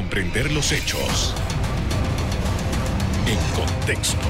comprender 0.00 0.50
los 0.50 0.72
hechos 0.72 1.34
en 3.26 3.36
contexto. 3.54 4.26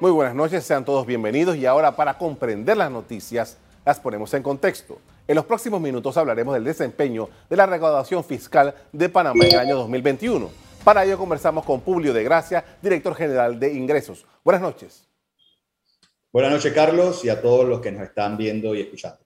Muy 0.00 0.10
buenas 0.10 0.34
noches, 0.34 0.64
sean 0.64 0.86
todos 0.86 1.04
bienvenidos 1.04 1.56
y 1.56 1.66
ahora 1.66 1.94
para 1.94 2.16
comprender 2.16 2.78
las 2.78 2.90
noticias 2.90 3.58
las 3.84 4.00
ponemos 4.00 4.32
en 4.32 4.42
contexto. 4.42 4.98
En 5.26 5.36
los 5.36 5.44
próximos 5.44 5.82
minutos 5.82 6.16
hablaremos 6.16 6.54
del 6.54 6.64
desempeño 6.64 7.28
de 7.50 7.56
la 7.56 7.66
recaudación 7.66 8.24
fiscal 8.24 8.74
de 8.90 9.10
Panamá 9.10 9.44
en 9.44 9.52
el 9.52 9.58
año 9.58 9.76
2021. 9.76 10.48
Para 10.84 11.04
ello 11.04 11.18
conversamos 11.18 11.62
con 11.62 11.82
Publio 11.82 12.14
de 12.14 12.24
Gracia, 12.24 12.64
director 12.80 13.14
general 13.16 13.60
de 13.60 13.74
Ingresos. 13.74 14.24
Buenas 14.42 14.62
noches. 14.62 15.06
Buenas 16.32 16.52
noches, 16.52 16.72
Carlos, 16.72 17.22
y 17.26 17.28
a 17.28 17.42
todos 17.42 17.68
los 17.68 17.82
que 17.82 17.92
nos 17.92 18.02
están 18.02 18.38
viendo 18.38 18.74
y 18.74 18.80
escuchando. 18.80 19.18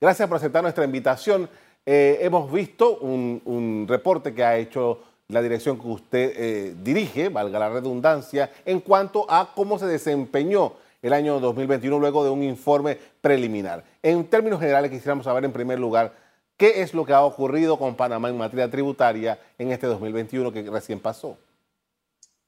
Gracias 0.00 0.26
por 0.26 0.38
aceptar 0.38 0.62
nuestra 0.62 0.84
invitación. 0.84 1.46
Eh, 1.92 2.24
hemos 2.24 2.52
visto 2.52 2.98
un, 2.98 3.84
reporte 3.88 4.32
que 4.32 4.44
ha 4.44 4.56
hecho 4.56 5.00
la 5.26 5.42
dirección 5.42 5.76
que 5.76 5.88
usted 5.88 6.32
eh, 6.36 6.74
dirige, 6.84 7.30
valga 7.30 7.58
la 7.58 7.68
redundancia, 7.68 8.52
en 8.64 8.78
cuanto 8.78 9.26
a 9.28 9.50
cómo 9.56 9.76
se 9.76 9.86
desempeñó 9.86 10.74
el 11.02 11.12
año 11.12 11.40
2021 11.40 11.98
luego 11.98 12.22
de 12.22 12.30
un 12.30 12.44
informe 12.44 12.96
preliminar. 13.20 13.82
En 14.04 14.24
términos 14.26 14.60
generales, 14.60 14.92
quisiéramos 14.92 15.24
saber 15.24 15.44
en 15.44 15.50
primer 15.50 15.80
lugar 15.80 16.12
qué 16.56 16.80
es 16.80 16.94
lo 16.94 17.04
que 17.04 17.12
ha 17.12 17.24
ocurrido 17.24 17.76
con 17.76 17.96
Panamá 17.96 18.28
en 18.28 18.38
materia 18.38 18.70
tributaria 18.70 19.40
en 19.58 19.72
este 19.72 19.88
2021 19.88 20.52
que 20.52 20.62
recién 20.70 21.00
pasó. 21.00 21.38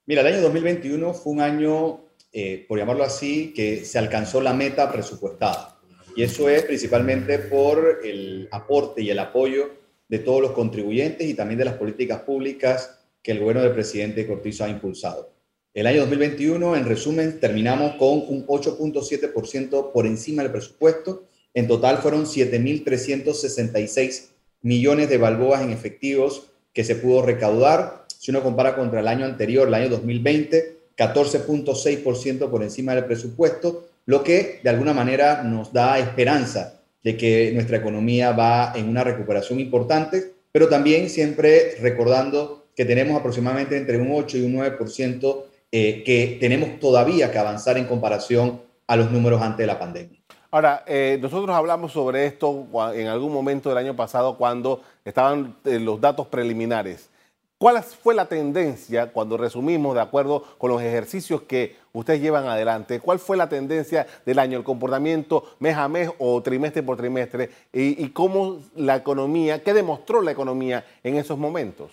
Mira, 0.06 0.20
el 0.20 0.28
año 0.28 0.40
2021 0.40 1.14
fue 1.14 1.32
un 1.32 1.40
año, 1.40 1.98
eh, 2.32 2.64
por 2.68 2.78
llamarlo 2.78 3.02
así, 3.02 3.52
que 3.52 3.84
se 3.84 3.98
alcanzó 3.98 4.40
la 4.40 4.54
meta 4.54 4.92
presupuestada. 4.92 5.80
Y 6.14 6.22
eso 6.22 6.48
es 6.48 6.62
principalmente 6.64 7.38
por 7.38 8.00
el 8.04 8.48
aporte 8.50 9.02
y 9.02 9.10
el 9.10 9.18
apoyo 9.18 9.70
de 10.08 10.18
todos 10.18 10.42
los 10.42 10.52
contribuyentes 10.52 11.28
y 11.28 11.34
también 11.34 11.58
de 11.58 11.64
las 11.64 11.74
políticas 11.74 12.20
públicas 12.20 12.98
que 13.22 13.32
el 13.32 13.38
gobierno 13.38 13.62
del 13.62 13.72
presidente 13.72 14.26
Cortizo 14.26 14.64
ha 14.64 14.68
impulsado. 14.68 15.32
El 15.72 15.86
año 15.86 16.00
2021, 16.00 16.76
en 16.76 16.84
resumen, 16.84 17.40
terminamos 17.40 17.94
con 17.94 18.24
un 18.28 18.46
8.7% 18.46 19.92
por 19.92 20.06
encima 20.06 20.42
del 20.42 20.52
presupuesto. 20.52 21.24
En 21.54 21.66
total 21.66 21.98
fueron 21.98 22.26
7.366 22.26 24.26
millones 24.60 25.08
de 25.08 25.16
balboas 25.16 25.62
en 25.62 25.70
efectivos 25.70 26.48
que 26.74 26.84
se 26.84 26.96
pudo 26.96 27.22
recaudar. 27.22 28.04
Si 28.18 28.30
uno 28.30 28.42
compara 28.42 28.76
contra 28.76 29.00
el 29.00 29.08
año 29.08 29.24
anterior, 29.24 29.66
el 29.66 29.74
año 29.74 29.88
2020, 29.88 30.76
14.6% 30.94 32.50
por 32.50 32.62
encima 32.62 32.94
del 32.94 33.06
presupuesto 33.06 33.88
lo 34.06 34.22
que 34.22 34.60
de 34.62 34.70
alguna 34.70 34.92
manera 34.92 35.42
nos 35.42 35.72
da 35.72 35.98
esperanza 35.98 36.80
de 37.02 37.16
que 37.16 37.50
nuestra 37.52 37.78
economía 37.78 38.32
va 38.32 38.72
en 38.74 38.88
una 38.88 39.04
recuperación 39.04 39.60
importante, 39.60 40.34
pero 40.52 40.68
también 40.68 41.08
siempre 41.08 41.76
recordando 41.80 42.66
que 42.76 42.84
tenemos 42.84 43.18
aproximadamente 43.18 43.76
entre 43.76 43.98
un 43.98 44.10
8 44.12 44.38
y 44.38 44.42
un 44.42 44.54
9% 44.54 45.44
eh, 45.70 46.02
que 46.04 46.36
tenemos 46.40 46.78
todavía 46.78 47.30
que 47.30 47.38
avanzar 47.38 47.78
en 47.78 47.86
comparación 47.86 48.60
a 48.86 48.96
los 48.96 49.10
números 49.10 49.40
antes 49.40 49.58
de 49.58 49.66
la 49.66 49.78
pandemia. 49.78 50.20
Ahora, 50.50 50.84
eh, 50.86 51.18
nosotros 51.20 51.56
hablamos 51.56 51.92
sobre 51.92 52.26
esto 52.26 52.66
en 52.94 53.06
algún 53.06 53.32
momento 53.32 53.70
del 53.70 53.78
año 53.78 53.96
pasado 53.96 54.36
cuando 54.36 54.82
estaban 55.02 55.56
eh, 55.64 55.80
los 55.80 55.98
datos 55.98 56.26
preliminares. 56.26 57.08
¿Cuál 57.56 57.82
fue 57.82 58.14
la 58.14 58.26
tendencia 58.26 59.12
cuando 59.12 59.38
resumimos 59.38 59.94
de 59.94 60.02
acuerdo 60.02 60.44
con 60.58 60.70
los 60.70 60.82
ejercicios 60.82 61.42
que 61.42 61.76
ustedes 61.92 62.20
llevan 62.20 62.46
adelante? 62.46 63.00
¿Cuál 63.00 63.18
fue 63.18 63.36
la 63.36 63.48
tendencia 63.48 64.06
del 64.24 64.38
año, 64.38 64.58
el 64.58 64.64
comportamiento 64.64 65.56
mes 65.58 65.76
a 65.76 65.88
mes 65.88 66.10
o 66.18 66.42
trimestre 66.42 66.82
por 66.82 66.96
trimestre? 66.96 67.50
¿Y, 67.72 68.08
cómo 68.10 68.60
la 68.76 68.96
economía, 68.96 69.62
qué 69.62 69.74
demostró 69.74 70.22
la 70.22 70.32
economía 70.32 70.84
en 71.02 71.16
esos 71.16 71.38
momentos? 71.38 71.92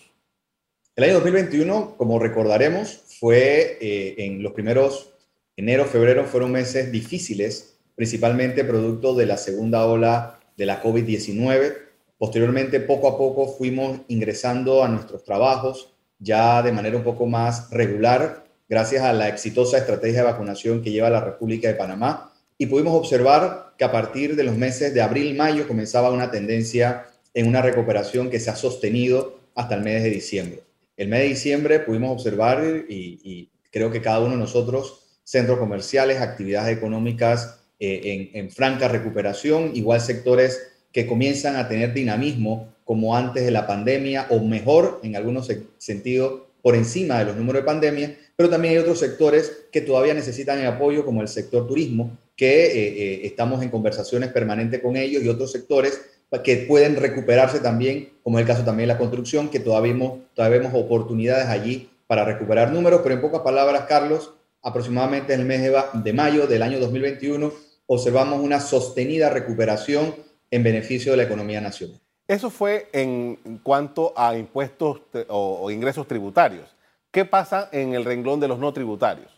El 0.96 1.06
año 1.06 1.14
2021, 1.16 1.96
como 1.98 2.20
recordaremos, 2.20 3.02
fue 3.20 3.78
eh, 3.82 4.16
en 4.18 4.44
los 4.44 4.54
primeros 4.54 5.14
enero, 5.56 5.86
febrero, 5.86 6.26
fueron 6.26 6.52
meses 6.52 6.92
difíciles, 6.92 7.78
principalmente 7.96 8.64
producto 8.64 9.14
de 9.14 9.26
la 9.26 9.38
segunda 9.38 9.86
ola 9.86 10.40
de 10.58 10.66
la 10.66 10.82
COVID-19 10.82 11.90
Posteriormente, 12.20 12.82
poco 12.82 13.08
a 13.08 13.18
poco 13.18 13.48
fuimos 13.48 14.02
ingresando 14.10 14.84
a 14.84 14.90
nuestros 14.90 15.24
trabajos 15.24 15.94
ya 16.20 16.62
de 16.62 16.74
manera 16.74 16.98
un 16.98 17.04
poco 17.04 17.26
más 17.26 17.72
regular, 17.72 18.44
gracias 18.70 19.04
a 19.04 19.12
la 19.12 19.28
exitosa 19.28 19.80
estrategia 19.80 20.20
de 20.20 20.32
vacunación 20.32 20.82
que 20.82 20.92
lleva 20.92 21.10
la 21.10 21.22
República 21.22 21.68
de 21.68 21.74
Panamá. 21.74 22.32
Y 22.58 22.68
pudimos 22.68 22.94
observar 22.94 23.74
que 23.78 23.84
a 23.84 23.92
partir 23.92 24.36
de 24.36 24.44
los 24.44 24.56
meses 24.56 24.94
de 24.94 25.02
abril, 25.02 25.36
mayo, 25.36 25.68
comenzaba 25.68 26.12
una 26.12 26.30
tendencia 26.30 27.08
en 27.34 27.48
una 27.48 27.62
recuperación 27.62 28.30
que 28.30 28.40
se 28.40 28.50
ha 28.52 28.56
sostenido 28.56 29.40
hasta 29.56 29.76
el 29.76 29.82
mes 29.82 30.04
de 30.04 30.10
diciembre. 30.10 30.64
El 30.96 31.08
mes 31.08 31.22
de 31.22 31.28
diciembre 31.30 31.80
pudimos 31.80 32.12
observar, 32.12 32.64
y, 32.88 33.50
creo 33.72 33.92
que 33.92 34.02
cada 34.02 34.20
uno 34.20 34.32
de 34.32 34.38
nosotros, 34.38 35.06
centros 35.24 35.60
comerciales, 35.60 36.22
actividades 36.22 36.76
económicas 36.78 37.60
eh, 37.80 38.32
en 38.34 38.52
franca 38.52 38.88
recuperación, 38.88 39.72
igual 39.74 40.02
sectores 40.02 40.60
que 40.92 41.08
comienzan 41.08 41.56
a 41.56 41.68
tener 41.68 41.94
dinamismo 41.94 42.74
como 42.84 43.16
antes 43.16 43.46
de 43.46 43.52
la 43.52 43.68
pandemia 43.68 44.28
o 44.30 44.40
mejor 44.40 45.00
en 45.04 45.16
algunos 45.16 45.48
sentidos 45.78 46.49
por 46.62 46.76
encima 46.76 47.20
de 47.20 47.26
los 47.26 47.36
números 47.36 47.62
de 47.62 47.66
pandemia, 47.66 48.18
pero 48.36 48.50
también 48.50 48.74
hay 48.74 48.80
otros 48.80 49.00
sectores 49.00 49.68
que 49.72 49.82
todavía 49.82 50.14
necesitan 50.14 50.60
el 50.60 50.68
apoyo 50.68 51.06
como 51.06 51.22
el 51.22 51.28
sector 51.28 51.68
turismo, 51.68 52.18
que 52.36 52.66
eh, 52.66 52.72
eh, 52.74 53.22
estamos 53.24 53.62
en 53.62 53.70
conversaciones 53.70 54.30
permanentes 54.30 54.82
con 54.82 54.96
ellos 54.96 55.24
y 55.24 55.30
otros 55.30 55.52
sectores 55.52 56.02
que 56.44 56.58
pueden 56.68 56.96
recuperarse 56.96 57.60
también, 57.60 58.10
como 58.24 58.38
es 58.38 58.44
el 58.44 58.48
caso 58.48 58.64
también 58.64 58.88
de 58.88 58.94
la 58.94 59.00
construcción, 59.00 59.50
que 59.50 59.60
todavía 59.60 59.94
vemos, 59.94 60.20
todavía 60.36 60.60
vemos 60.60 60.74
oportunidades 60.76 61.48
allí 61.48 61.90
para 62.08 62.24
recuperar 62.24 62.72
números, 62.72 63.02
pero 63.04 63.16
en 63.16 63.22
pocas 63.22 63.42
palabras, 63.42 63.86
Carlos, 63.88 64.34
aproximadamente 64.62 65.34
en 65.34 65.42
el 65.42 65.46
mes 65.46 65.72
de 65.94 66.14
mayo 66.14 66.48
del 66.48 66.62
año 66.62 66.80
2021 66.80 67.52
observamos 67.88 68.40
una 68.40 68.60
sostenida 68.60 69.30
recuperación 69.30 70.14
en 70.52 70.64
beneficio 70.64 71.12
de 71.12 71.18
la 71.18 71.24
economía 71.24 71.62
nacional. 71.62 72.00
Eso 72.30 72.50
fue 72.52 72.88
en 72.94 73.60
cuanto 73.64 74.14
a 74.16 74.38
impuestos 74.38 75.02
o, 75.30 75.72
ingresos 75.72 76.08
tributarios. 76.08 76.70
¿Qué 77.10 77.26
pasa 77.26 77.70
en 77.72 77.96
el 77.96 78.06
renglón 78.06 78.40
de 78.40 78.48
los 78.48 78.60
no 78.60 78.72
tributarios? 78.72 79.32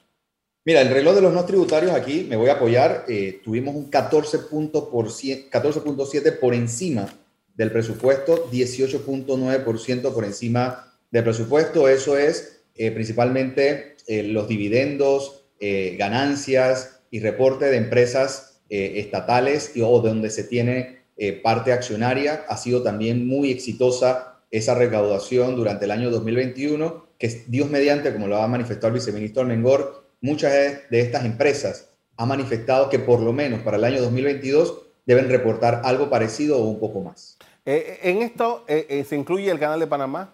Mira, 0.65 0.81
el 0.81 0.89
renglón 0.89 1.15
de 1.15 1.21
los 1.21 1.31
no 1.31 1.45
tributarios 1.45 1.93
aquí, 1.93 2.27
me 2.29 2.35
voy 2.35 2.49
a 2.49 2.55
apoyar, 2.55 3.05
eh, 3.07 3.39
tuvimos 3.45 3.75
un 3.75 3.89
14.7 3.89 6.37
por 6.37 6.53
encima 6.53 7.07
del 7.55 7.71
presupuesto, 7.71 8.51
18.9% 8.51 10.13
por 10.13 10.25
encima 10.25 10.93
del 11.11 11.23
presupuesto. 11.23 11.87
Eso 11.87 12.17
es 12.17 12.65
eh, 12.75 12.91
principalmente 12.91 13.95
eh, 14.05 14.23
los 14.23 14.49
dividendos, 14.49 15.37
ganancias 15.61 17.03
y 17.09 17.21
reporte 17.21 17.63
de 17.65 17.77
empresas 17.77 18.63
estatales 18.67 19.75
y, 19.75 19.81
o 19.81 20.01
donde 20.01 20.31
se 20.31 20.43
tiene 20.43 21.00
eh, 21.17 21.33
parte 21.33 21.73
accionaria. 21.73 22.45
Ha 22.47 22.57
sido 22.57 22.83
también 22.83 23.27
muy 23.27 23.51
exitosa 23.51 24.39
esa 24.49 24.75
recaudación 24.75 25.55
durante 25.55 25.85
el 25.85 25.91
año 25.91 26.09
2021, 26.09 27.05
que 27.17 27.43
Dios 27.47 27.69
mediante, 27.69 28.11
como 28.11 28.27
lo 28.27 28.37
ha 28.37 28.47
manifestado 28.47 28.87
el 28.87 28.95
viceministro 28.95 29.41
Almengor, 29.41 30.03
muchas 30.21 30.51
de 30.89 30.99
estas 30.99 31.25
empresas 31.25 31.89
han 32.17 32.27
manifestado 32.27 32.89
que 32.89 32.99
por 32.99 33.21
lo 33.21 33.33
menos 33.33 33.61
para 33.61 33.77
el 33.77 33.83
año 33.83 34.01
2022 34.01 34.81
deben 35.05 35.29
reportar 35.29 35.81
algo 35.83 36.09
parecido 36.09 36.57
o 36.57 36.69
un 36.69 36.79
poco 36.79 37.01
más. 37.01 37.37
Eh, 37.65 37.99
eh, 38.03 38.09
¿En 38.09 38.21
esto 38.21 38.65
se 38.67 39.15
incluye 39.15 39.49
el 39.49 39.59
Canal 39.59 39.79
de 39.79 39.87
Panamá? 39.87 40.33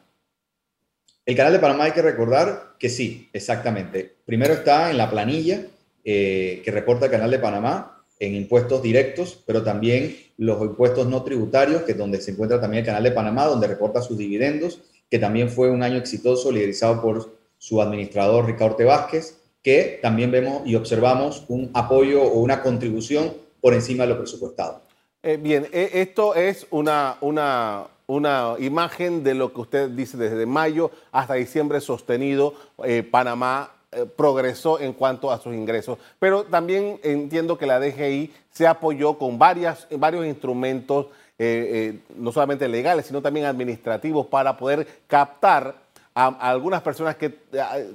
El 1.26 1.36
Canal 1.36 1.54
de 1.54 1.60
Panamá 1.60 1.86
hay 1.86 1.92
que 1.92 2.02
recordar 2.02 2.76
que 2.80 2.90
sí, 2.90 3.30
exactamente. 3.34 4.16
Primero 4.26 4.54
está 4.54 4.90
en 4.90 4.98
la 4.98 5.10
planilla 5.10 5.66
que 6.04 6.64
reporta 6.68 7.06
el 7.06 7.12
Canal 7.12 7.32
de 7.32 7.40
Panamá, 7.40 7.97
en 8.20 8.36
impuestos 8.36 8.82
directos, 8.82 9.44
pero 9.46 9.64
también 9.64 10.16
los 10.38 10.62
impuestos 10.62 11.08
no 11.08 11.24
tributarios, 11.24 11.84
que 11.84 11.92
es 11.94 11.98
donde 11.98 12.22
se 12.22 12.32
encuentra 12.32 12.60
también 12.60 12.82
el 12.82 12.86
Canal 12.86 13.04
de 13.04 13.12
Panamá, 13.12 13.46
donde 13.46 13.68
reporta 13.68 14.02
sus 14.02 14.18
dividendos, 14.18 14.82
que 15.10 15.20
también 15.20 15.50
fue 15.50 15.70
un 15.70 15.84
año 15.84 15.98
exitoso 15.98 16.52
liderizado 16.52 17.02
por 17.02 17.38
su 17.58 17.82
administrador 17.82 18.46
Ricardo 18.46 18.86
Vázquez, 18.86 19.38
que 19.64 20.00
también 20.02 20.32
vemos 20.32 20.62
y 20.66 20.76
observamos 20.76 21.44
un 21.48 21.72
apoyo 21.74 22.22
o 22.24 22.40
una 22.40 22.62
contribución 22.62 23.34
por 23.62 23.74
encima 23.74 24.04
de 24.04 24.10
lo 24.10 24.18
presupuestado. 24.18 24.82
Eh, 25.24 25.38
bien, 25.38 25.68
eh, 25.72 25.90
esto 25.94 26.36
es 26.36 26.68
una, 26.70 27.18
una, 27.22 27.88
una 28.06 28.56
imagen 28.60 29.24
de 29.24 29.34
lo 29.34 29.52
que 29.52 29.62
usted 29.62 29.90
dice 29.90 30.18
desde 30.18 30.46
mayo 30.46 30.92
hasta 31.12 31.34
diciembre 31.34 31.82
sostenido. 31.82 32.54
Eh, 32.86 33.04
Panamá 33.04 33.72
eh, 33.98 34.06
progresó 34.06 34.80
en 34.80 34.94
cuanto 34.94 35.32
a 35.32 35.40
sus 35.40 35.56
ingresos. 35.56 35.98
Pero 36.20 36.44
también 36.44 37.00
entiendo 37.02 37.58
que 37.58 37.66
la 37.66 37.80
DGI 37.80 38.32
se 38.52 38.68
apoyó 38.68 39.18
con 39.18 39.40
varias, 39.40 39.88
varios 39.90 40.28
instrumentos, 40.28 41.08
eh, 41.40 41.96
eh, 41.98 42.00
no 42.16 42.32
solamente 42.32 42.68
legales, 42.68 43.08
sino 43.08 43.24
también 43.24 43.48
administrativos, 43.48 44.28
para 44.28 44.56
poder 44.56 44.88
captar 45.08 45.76
a, 46.14 46.28
algunas 46.28 46.84
personas 46.84 47.16
que, 47.16 47.40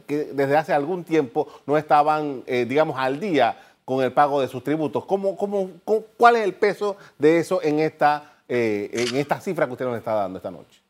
desde 0.07 0.57
hace 0.57 0.73
algún 0.73 1.05
tiempo 1.05 1.47
no 1.67 1.77
estaban, 1.77 2.43
digamos, 2.47 2.97
al 2.99 3.21
día 3.21 3.57
con 3.85 4.03
el 4.03 4.13
pago 4.13 4.41
de 4.41 4.49
sus 4.49 4.65
tributos. 4.65 5.05
¿Cómo, 5.05 5.37
cómo, 5.37 5.71
¿Cuál 6.17 6.37
es 6.37 6.43
el 6.43 6.55
peso 6.55 6.97
de 7.19 7.39
eso 7.39 7.63
en 7.63 7.79
esta 7.79 8.29
en 8.49 9.17
esta 9.17 9.41
cifra 9.41 9.67
que 9.67 9.73
usted 9.73 9.87
nos 9.87 9.97
está 9.97 10.15
dando 10.15 10.37
esta 10.37 10.51
noche? 10.51 10.82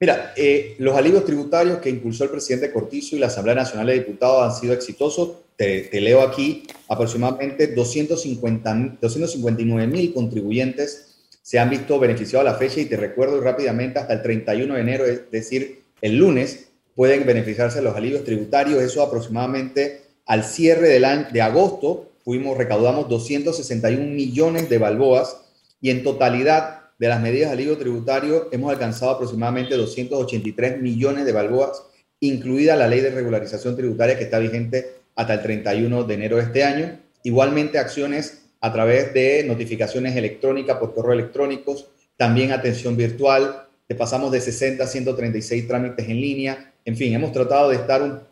Mira, 0.00 0.34
eh, 0.36 0.74
los 0.78 0.96
alivios 0.96 1.24
tributarios 1.24 1.78
que 1.78 1.88
impulsó 1.88 2.24
el 2.24 2.30
presidente 2.30 2.72
Cortizo 2.72 3.16
y 3.16 3.20
la 3.20 3.28
Asamblea 3.28 3.54
Nacional 3.54 3.86
de 3.86 3.94
Diputados 3.94 4.42
han 4.42 4.60
sido 4.60 4.74
exitosos. 4.74 5.38
Te, 5.56 5.88
leo 6.00 6.20
aquí, 6.20 6.64
aproximadamente 6.88 7.68
250, 7.68 8.98
259 9.00 9.86
mil 9.86 10.12
contribuyentes 10.12 11.14
se 11.42 11.58
han 11.58 11.70
visto 11.70 12.00
beneficiados 12.00 12.48
a 12.48 12.52
la 12.52 12.58
fecha 12.58 12.80
y 12.80 12.86
te 12.86 12.96
recuerdo 12.96 13.40
rápidamente 13.40 13.98
hasta 14.00 14.14
el 14.14 14.22
31 14.22 14.74
de 14.74 14.80
enero, 14.80 15.04
es 15.04 15.30
decir, 15.30 15.82
el 16.00 16.16
lunes, 16.16 16.68
pueden 16.96 17.26
beneficiarse 17.26 17.78
de 17.78 17.84
los 17.84 17.94
alivios 17.94 18.24
tributarios. 18.24 18.82
Eso 18.82 19.02
aproximadamente 19.02 20.00
al 20.26 20.42
cierre 20.42 20.88
del 20.88 21.04
año, 21.04 21.26
de 21.32 21.42
agosto 21.42 22.12
fuimos, 22.24 22.56
recaudamos 22.56 23.08
261 23.08 24.06
millones 24.06 24.68
de 24.68 24.78
balboas 24.78 25.36
y 25.80 25.90
en 25.90 26.02
totalidad 26.02 26.83
de 26.98 27.08
las 27.08 27.20
medidas 27.20 27.50
de 27.50 27.54
alivio 27.54 27.76
tributario 27.76 28.48
hemos 28.52 28.72
alcanzado 28.72 29.12
aproximadamente 29.12 29.76
283 29.76 30.80
millones 30.80 31.24
de 31.24 31.32
balboas, 31.32 31.82
incluida 32.20 32.76
la 32.76 32.88
ley 32.88 33.00
de 33.00 33.10
regularización 33.10 33.76
tributaria 33.76 34.16
que 34.16 34.24
está 34.24 34.38
vigente 34.38 34.94
hasta 35.16 35.34
el 35.34 35.42
31 35.42 36.04
de 36.04 36.14
enero 36.14 36.36
de 36.36 36.42
este 36.42 36.64
año. 36.64 36.98
Igualmente 37.22 37.78
acciones 37.78 38.42
a 38.60 38.72
través 38.72 39.12
de 39.12 39.44
notificaciones 39.46 40.16
electrónicas 40.16 40.78
por 40.78 40.94
correo 40.94 41.12
electrónicos, 41.12 41.88
también 42.16 42.52
atención 42.52 42.96
virtual, 42.96 43.66
te 43.86 43.94
pasamos 43.94 44.32
de 44.32 44.40
60 44.40 44.84
a 44.84 44.86
136 44.86 45.68
trámites 45.68 46.08
en 46.08 46.20
línea. 46.20 46.72
En 46.84 46.96
fin, 46.96 47.12
hemos 47.12 47.32
tratado 47.32 47.68
de 47.70 47.76
estar 47.76 48.26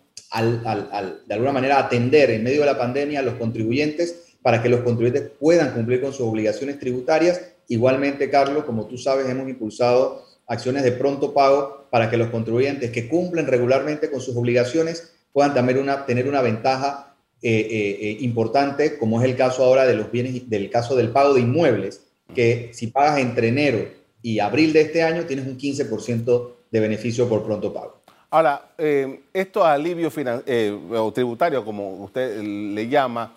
de 1.27 1.35
alguna 1.35 1.53
manera 1.53 1.79
atender 1.79 2.31
en 2.31 2.43
medio 2.43 2.61
de 2.61 2.67
la 2.67 2.79
pandemia 2.79 3.21
a 3.21 3.23
los 3.23 3.35
contribuyentes 3.35 4.23
para 4.41 4.63
que 4.63 4.71
los 4.71 4.81
contribuyentes 4.81 5.31
puedan 5.39 5.75
cumplir 5.75 6.01
con 6.01 6.13
sus 6.13 6.23
obligaciones 6.23 6.79
tributarias. 6.79 7.52
Igualmente, 7.69 8.31
Carlos, 8.31 8.65
como 8.65 8.87
tú 8.87 8.99
sabes, 8.99 9.29
hemos 9.29 9.49
impulsado 9.49 10.25
acciones 10.47 10.83
de 10.83 10.93
pronto 10.93 11.33
pago 11.33 11.87
para 11.91 12.11
que 12.11 12.17
los 12.17 12.29
contribuyentes 12.29 12.91
que 12.91 13.09
cumplen 13.09 13.47
regularmente 13.47 14.11
con 14.11 14.21
sus 14.21 14.37
obligaciones 14.37 15.13
puedan 15.33 15.55
tener 15.55 15.79
una, 15.79 16.05
tener 16.05 16.29
una 16.29 16.43
ventaja 16.43 17.15
eh, 17.45 17.51
eh, 17.51 17.99
eh, 18.01 18.17
importante, 18.21 18.99
como 18.99 19.21
es 19.21 19.29
el 19.29 19.37
caso 19.37 19.65
ahora 19.65 19.85
de 19.85 19.95
los 19.95 20.13
bienes, 20.13 20.49
del 20.49 20.71
caso 20.71 20.95
del 20.95 21.11
pago 21.11 21.35
de 21.35 21.41
inmuebles, 21.41 22.05
que 22.35 22.71
si 22.73 22.87
pagas 22.87 23.19
entre 23.19 23.49
enero 23.49 23.89
y 24.23 24.39
abril 24.39 24.73
de 24.73 24.83
este 24.83 25.03
año 25.03 25.25
tienes 25.25 25.47
un 25.47 25.59
15% 25.59 26.51
de 26.71 26.81
beneficio 26.81 27.29
por 27.29 27.45
pronto 27.45 27.73
pago. 27.73 28.01
Ahora, 28.31 28.73
eh, 28.79 29.23
esto 29.33 29.65
alivio 29.65 30.11
eh, 30.47 30.79
o 30.93 31.13
tributario, 31.13 31.65
como 31.65 32.05
usted 32.05 32.41
le 32.41 32.89
llama, 32.89 33.37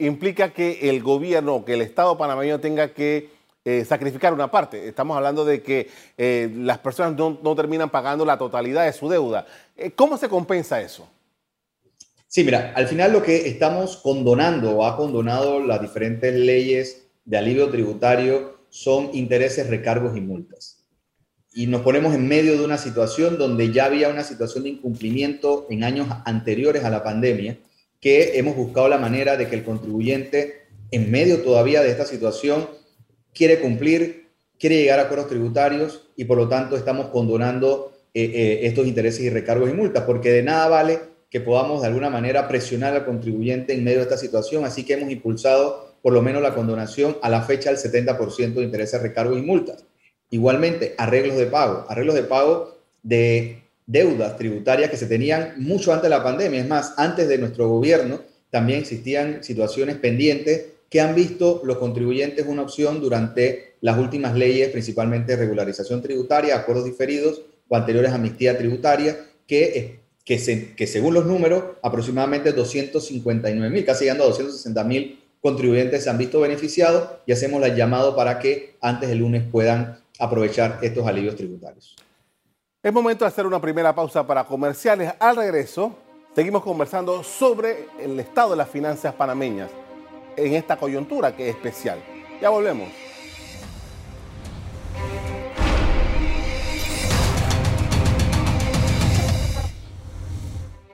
implica 0.00 0.52
que 0.52 0.88
el 0.88 1.02
gobierno, 1.02 1.64
que 1.64 1.74
el 1.74 1.80
Estado 1.80 2.16
panameño 2.16 2.60
tenga 2.60 2.92
que 2.92 3.28
eh, 3.64 3.84
sacrificar 3.84 4.32
una 4.32 4.50
parte. 4.50 4.88
Estamos 4.88 5.16
hablando 5.16 5.44
de 5.44 5.62
que 5.62 5.88
las 6.54 6.78
personas 6.78 7.16
no, 7.16 7.38
no, 7.42 7.54
terminan 7.54 7.90
pagando 7.90 8.24
la 8.24 8.38
totalidad 8.38 8.86
de 8.86 8.92
su 8.92 9.08
deuda. 9.08 9.46
¿Cómo 9.96 10.16
se 10.16 10.28
compensa 10.28 10.80
eso? 10.80 11.08
Sí, 12.26 12.44
mira, 12.44 12.72
al 12.74 12.88
final 12.88 13.12
lo 13.12 13.22
que 13.22 13.48
estamos 13.48 13.98
condonando 13.98 14.78
o 14.78 14.86
ha 14.86 14.96
condonado 14.96 15.60
las 15.60 15.80
diferentes 15.80 16.34
leyes 16.34 17.06
de 17.24 17.38
alivio 17.38 17.68
tributario 17.70 18.58
son 18.70 19.10
intereses, 19.12 19.68
recargos 19.68 20.16
y 20.16 20.20
multas 20.20 20.82
y 21.54 21.66
nos 21.66 21.82
ponemos 21.82 22.14
en 22.14 22.26
medio 22.26 22.56
de 22.56 22.64
una 22.64 22.78
situación 22.78 23.36
donde 23.36 23.72
ya 23.72 23.86
había 23.86 24.08
una 24.08 24.24
situación 24.24 24.64
de 24.64 24.70
incumplimiento 24.70 25.66
en 25.70 25.84
años 25.84 26.08
anteriores 26.24 26.84
a 26.84 26.90
la 26.90 27.02
pandemia, 27.02 27.58
que 28.00 28.38
hemos 28.38 28.56
buscado 28.56 28.88
la 28.88 28.98
manera 28.98 29.36
de 29.36 29.48
que 29.48 29.56
el 29.56 29.64
contribuyente, 29.64 30.62
en 30.90 31.10
medio 31.10 31.42
todavía 31.42 31.82
de 31.82 31.90
esta 31.90 32.06
situación, 32.06 32.68
quiere 33.34 33.60
cumplir, 33.60 34.28
quiere 34.58 34.76
llegar 34.76 34.98
a 34.98 35.02
acuerdos 35.02 35.28
tributarios 35.28 36.08
y 36.16 36.24
por 36.24 36.38
lo 36.38 36.48
tanto 36.48 36.76
estamos 36.76 37.06
condonando 37.08 37.92
eh, 38.14 38.24
eh, 38.24 38.60
estos 38.66 38.86
intereses 38.86 39.20
y 39.22 39.30
recargos 39.30 39.70
y 39.70 39.72
multas, 39.72 40.04
porque 40.04 40.30
de 40.30 40.42
nada 40.42 40.68
vale 40.68 41.00
que 41.30 41.40
podamos 41.40 41.80
de 41.80 41.88
alguna 41.88 42.10
manera 42.10 42.46
presionar 42.46 42.94
al 42.94 43.06
contribuyente 43.06 43.72
en 43.72 43.82
medio 43.82 43.98
de 43.98 44.04
esta 44.04 44.18
situación, 44.18 44.64
así 44.64 44.84
que 44.84 44.94
hemos 44.94 45.10
impulsado 45.10 45.94
por 46.02 46.12
lo 46.12 46.20
menos 46.20 46.42
la 46.42 46.54
condonación 46.54 47.16
a 47.22 47.30
la 47.30 47.42
fecha 47.42 47.72
del 47.72 47.78
70% 47.78 48.54
de 48.54 48.62
intereses, 48.64 49.00
recargos 49.00 49.38
y 49.38 49.42
multas. 49.42 49.84
Igualmente, 50.30 50.94
arreglos 50.98 51.36
de 51.36 51.46
pago, 51.46 51.86
arreglos 51.88 52.14
de 52.14 52.24
pago 52.24 52.76
de 53.02 53.62
deudas 53.86 54.36
tributarias 54.36 54.90
que 54.90 54.96
se 54.96 55.06
tenían 55.06 55.54
mucho 55.56 55.92
antes 55.92 56.04
de 56.04 56.16
la 56.16 56.22
pandemia. 56.22 56.60
Es 56.60 56.68
más, 56.68 56.94
antes 56.96 57.28
de 57.28 57.38
nuestro 57.38 57.68
gobierno 57.68 58.20
también 58.50 58.80
existían 58.80 59.42
situaciones 59.42 59.96
pendientes 59.96 60.71
que 60.92 61.00
han 61.00 61.14
visto 61.14 61.62
los 61.64 61.78
contribuyentes 61.78 62.44
una 62.46 62.60
opción 62.60 63.00
durante 63.00 63.76
las 63.80 63.96
últimas 63.96 64.34
leyes, 64.34 64.68
principalmente 64.68 65.36
regularización 65.36 66.02
tributaria, 66.02 66.54
acuerdos 66.54 66.84
diferidos 66.84 67.40
o 67.66 67.76
anteriores 67.76 68.12
amnistía 68.12 68.58
tributaria, 68.58 69.16
que, 69.46 70.00
que, 70.22 70.74
que 70.76 70.86
según 70.86 71.14
los 71.14 71.24
números, 71.24 71.64
aproximadamente 71.82 72.52
259 72.52 73.70
mil, 73.70 73.86
casi 73.86 74.04
llegando 74.04 74.24
a 74.24 74.26
260 74.26 74.84
mil 74.84 75.18
contribuyentes 75.40 76.04
se 76.04 76.10
han 76.10 76.18
visto 76.18 76.42
beneficiados 76.42 77.08
y 77.24 77.32
hacemos 77.32 77.64
el 77.64 77.74
llamado 77.74 78.14
para 78.14 78.38
que 78.38 78.76
antes 78.82 79.08
del 79.08 79.20
lunes 79.20 79.44
puedan 79.50 79.98
aprovechar 80.18 80.78
estos 80.82 81.06
alivios 81.06 81.36
tributarios. 81.36 81.96
Es 82.82 82.92
momento 82.92 83.24
de 83.24 83.28
hacer 83.28 83.46
una 83.46 83.62
primera 83.62 83.94
pausa 83.94 84.26
para 84.26 84.44
comerciales. 84.44 85.10
Al 85.18 85.36
regreso, 85.36 85.96
seguimos 86.34 86.62
conversando 86.62 87.24
sobre 87.24 87.86
el 87.98 88.20
estado 88.20 88.50
de 88.50 88.56
las 88.56 88.68
finanzas 88.68 89.14
panameñas 89.14 89.70
en 90.36 90.54
esta 90.54 90.76
coyuntura 90.76 91.34
que 91.36 91.48
es 91.48 91.56
especial. 91.56 91.98
Ya 92.40 92.50
volvemos. 92.50 92.88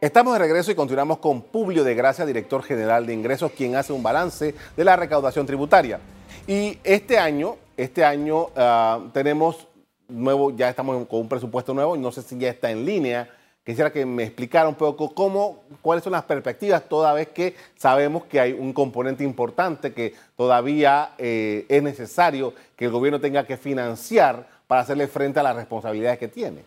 Estamos 0.01 0.33
de 0.35 0.39
regreso 0.39 0.71
y 0.71 0.75
continuamos 0.75 1.19
con 1.19 1.43
Publio 1.43 1.83
de 1.83 1.95
Gracia, 1.95 2.25
director 2.25 2.63
general 2.63 3.05
de 3.07 3.15
ingresos, 3.15 3.51
quien 3.51 3.75
hace 3.75 3.93
un 3.93 4.03
balance 4.03 4.55
de 4.77 4.85
la 4.85 4.95
recaudación 4.95 5.45
tributaria. 5.45 5.99
Y 6.47 6.79
este 6.85 7.19
año 7.19 7.57
este 7.79 8.05
año 8.05 8.49
ah, 8.57 9.01
tenemos 9.13 9.69
nuevo, 10.09 10.51
ya 10.51 10.69
estamos 10.69 11.07
con 11.07 11.21
un 11.21 11.29
presupuesto 11.29 11.73
nuevo 11.73 11.95
y 11.95 12.01
no 12.01 12.11
sé 12.11 12.23
si 12.23 12.37
ya 12.37 12.51
está 12.51 12.73
en 12.73 12.85
línea. 12.85 13.31
Quisiera 13.69 13.93
que 13.93 14.07
me 14.07 14.23
explicara 14.23 14.67
un 14.67 14.77
poco 14.77 15.15
cómo, 15.15 15.65
cuáles 15.83 16.03
son 16.03 16.15
las 16.15 16.25
perspectivas, 16.25 16.89
toda 16.89 17.13
vez 17.13 17.29
que 17.29 17.55
sabemos 17.77 18.25
que 18.25 18.41
hay 18.41 18.55
un 18.55 18.73
componente 18.73 19.25
importante 19.25 19.93
que 19.93 20.15
todavía 20.39 21.11
eh, 21.19 21.67
es 21.69 21.83
necesario 21.83 22.55
que 22.75 22.87
el 22.87 22.91
gobierno 22.91 23.21
tenga 23.21 23.47
que 23.47 23.59
financiar 23.59 24.49
para 24.67 24.81
hacerle 24.81 25.07
frente 25.07 25.41
a 25.41 25.43
las 25.43 25.55
responsabilidades 25.55 26.19
que 26.19 26.29
tiene. 26.29 26.63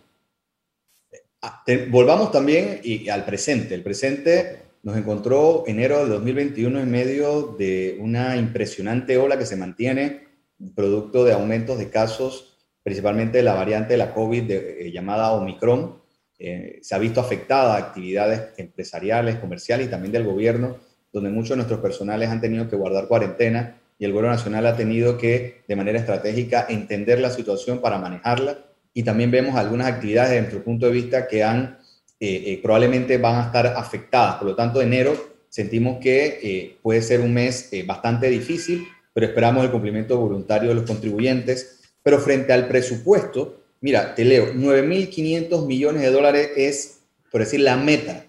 Ah, 1.42 1.64
volvamos 1.88 2.30
también 2.30 2.80
y, 2.84 3.08
al 3.08 3.24
presente. 3.24 3.74
El 3.74 3.82
presente 3.82 4.62
nos 4.84 4.96
encontró 4.96 5.64
enero 5.66 5.98
del 5.98 6.10
2021 6.10 6.78
en 6.78 6.88
medio 6.88 7.56
de 7.58 7.98
una 7.98 8.36
impresionante 8.36 9.18
ola 9.18 9.36
que 9.36 9.46
se 9.46 9.56
mantiene 9.56 10.28
producto 10.76 11.24
de 11.24 11.32
aumentos 11.32 11.78
de 11.78 11.90
casos, 11.90 12.58
principalmente 12.84 13.38
de 13.38 13.42
la 13.42 13.54
variante 13.54 13.94
de 13.94 13.98
la 13.98 14.14
COVID 14.14 14.48
eh, 14.48 14.92
llamada 14.92 15.32
Omicron. 15.32 16.00
Eh, 16.44 16.80
se 16.82 16.94
ha 16.94 16.98
visto 16.98 17.20
afectada 17.20 17.76
actividades 17.76 18.50
empresariales, 18.56 19.36
comerciales 19.36 19.86
y 19.86 19.90
también 19.90 20.12
del 20.12 20.24
gobierno, 20.24 20.76
donde 21.12 21.30
muchos 21.30 21.50
de 21.50 21.56
nuestros 21.56 21.80
personales 21.80 22.28
han 22.28 22.40
tenido 22.40 22.68
que 22.68 22.74
guardar 22.74 23.06
cuarentena 23.06 23.78
y 23.98 24.04
el 24.04 24.12
gobierno 24.12 24.34
nacional 24.34 24.66
ha 24.66 24.76
tenido 24.76 25.16
que, 25.16 25.62
de 25.68 25.76
manera 25.76 25.98
estratégica, 25.98 26.66
entender 26.68 27.20
la 27.20 27.30
situación 27.30 27.80
para 27.80 27.98
manejarla. 27.98 28.58
Y 28.92 29.04
también 29.04 29.30
vemos 29.30 29.54
algunas 29.54 29.86
actividades, 29.86 30.30
desde 30.30 30.42
nuestro 30.42 30.64
punto 30.64 30.86
de 30.86 30.92
vista, 30.92 31.28
que 31.28 31.44
han, 31.44 31.78
eh, 32.18 32.58
probablemente 32.60 33.18
van 33.18 33.36
a 33.36 33.46
estar 33.46 33.66
afectadas. 33.68 34.36
Por 34.36 34.48
lo 34.48 34.56
tanto, 34.56 34.82
enero 34.82 35.14
sentimos 35.48 35.98
que 36.00 36.78
puede 36.82 37.02
ser 37.02 37.20
un 37.20 37.32
mes 37.32 37.70
bastante 37.86 38.28
difícil 38.28 38.86
pero 39.12 39.26
esperamos 39.26 39.64
el 39.64 39.70
cumplimiento 39.70 40.18
voluntario 40.18 40.70
de 40.70 40.74
los 40.74 40.84
contribuyentes. 40.84 41.80
Pero 42.02 42.18
frente 42.18 42.52
al 42.52 42.66
presupuesto, 42.66 43.61
mira, 43.82 44.14
te 44.14 44.24
leo, 44.24 44.54
9.500 44.54 45.66
millones 45.66 46.02
de 46.02 46.10
dólares 46.10 46.50
es, 46.56 47.00
por 47.30 47.42
decir, 47.42 47.60
la 47.60 47.76
meta 47.76 48.24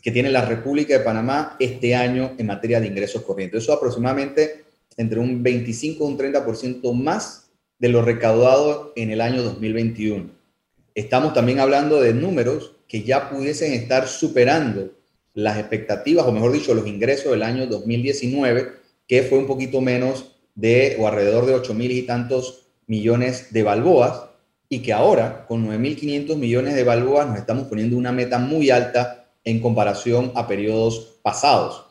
que 0.00 0.10
tiene 0.10 0.30
la 0.30 0.44
República 0.44 0.98
de 0.98 1.04
Panamá 1.04 1.56
este 1.58 1.94
año 1.94 2.34
en 2.38 2.46
materia 2.46 2.80
de 2.80 2.88
ingresos 2.88 3.22
corrientes. 3.22 3.64
Eso 3.64 3.72
aproximadamente 3.72 4.64
entre 4.96 5.18
un 5.18 5.42
25 5.42 6.04
y 6.04 6.06
un 6.06 6.18
30% 6.18 6.92
más 6.92 7.50
de 7.78 7.88
lo 7.88 8.02
recaudado 8.02 8.92
en 8.94 9.10
el 9.10 9.20
año 9.20 9.42
2021. 9.42 10.30
Estamos 10.94 11.32
también 11.32 11.60
hablando 11.60 12.00
de 12.00 12.12
números 12.12 12.72
que 12.86 13.02
ya 13.02 13.30
pudiesen 13.30 13.72
estar 13.72 14.06
superando 14.06 14.92
las 15.34 15.58
expectativas, 15.58 16.26
o 16.26 16.32
mejor 16.32 16.52
dicho, 16.52 16.74
los 16.74 16.86
ingresos 16.86 17.32
del 17.32 17.42
año 17.42 17.66
2019, 17.66 18.72
que 19.08 19.22
fue 19.22 19.38
un 19.38 19.46
poquito 19.46 19.80
menos 19.80 20.36
de 20.54 20.96
o 20.98 21.08
alrededor 21.08 21.46
de 21.46 21.54
8 21.54 21.72
mil 21.72 21.90
y 21.90 22.02
tantos 22.02 22.66
millones 22.86 23.52
de 23.52 23.62
balboas 23.62 24.31
y 24.72 24.78
que 24.78 24.94
ahora 24.94 25.44
con 25.46 25.68
9.500 25.68 26.34
millones 26.34 26.74
de 26.74 26.82
balboas 26.82 27.28
nos 27.28 27.36
estamos 27.36 27.66
poniendo 27.66 27.94
una 27.94 28.10
meta 28.10 28.38
muy 28.38 28.70
alta 28.70 29.26
en 29.44 29.60
comparación 29.60 30.32
a 30.34 30.48
periodos 30.48 31.18
pasados. 31.20 31.84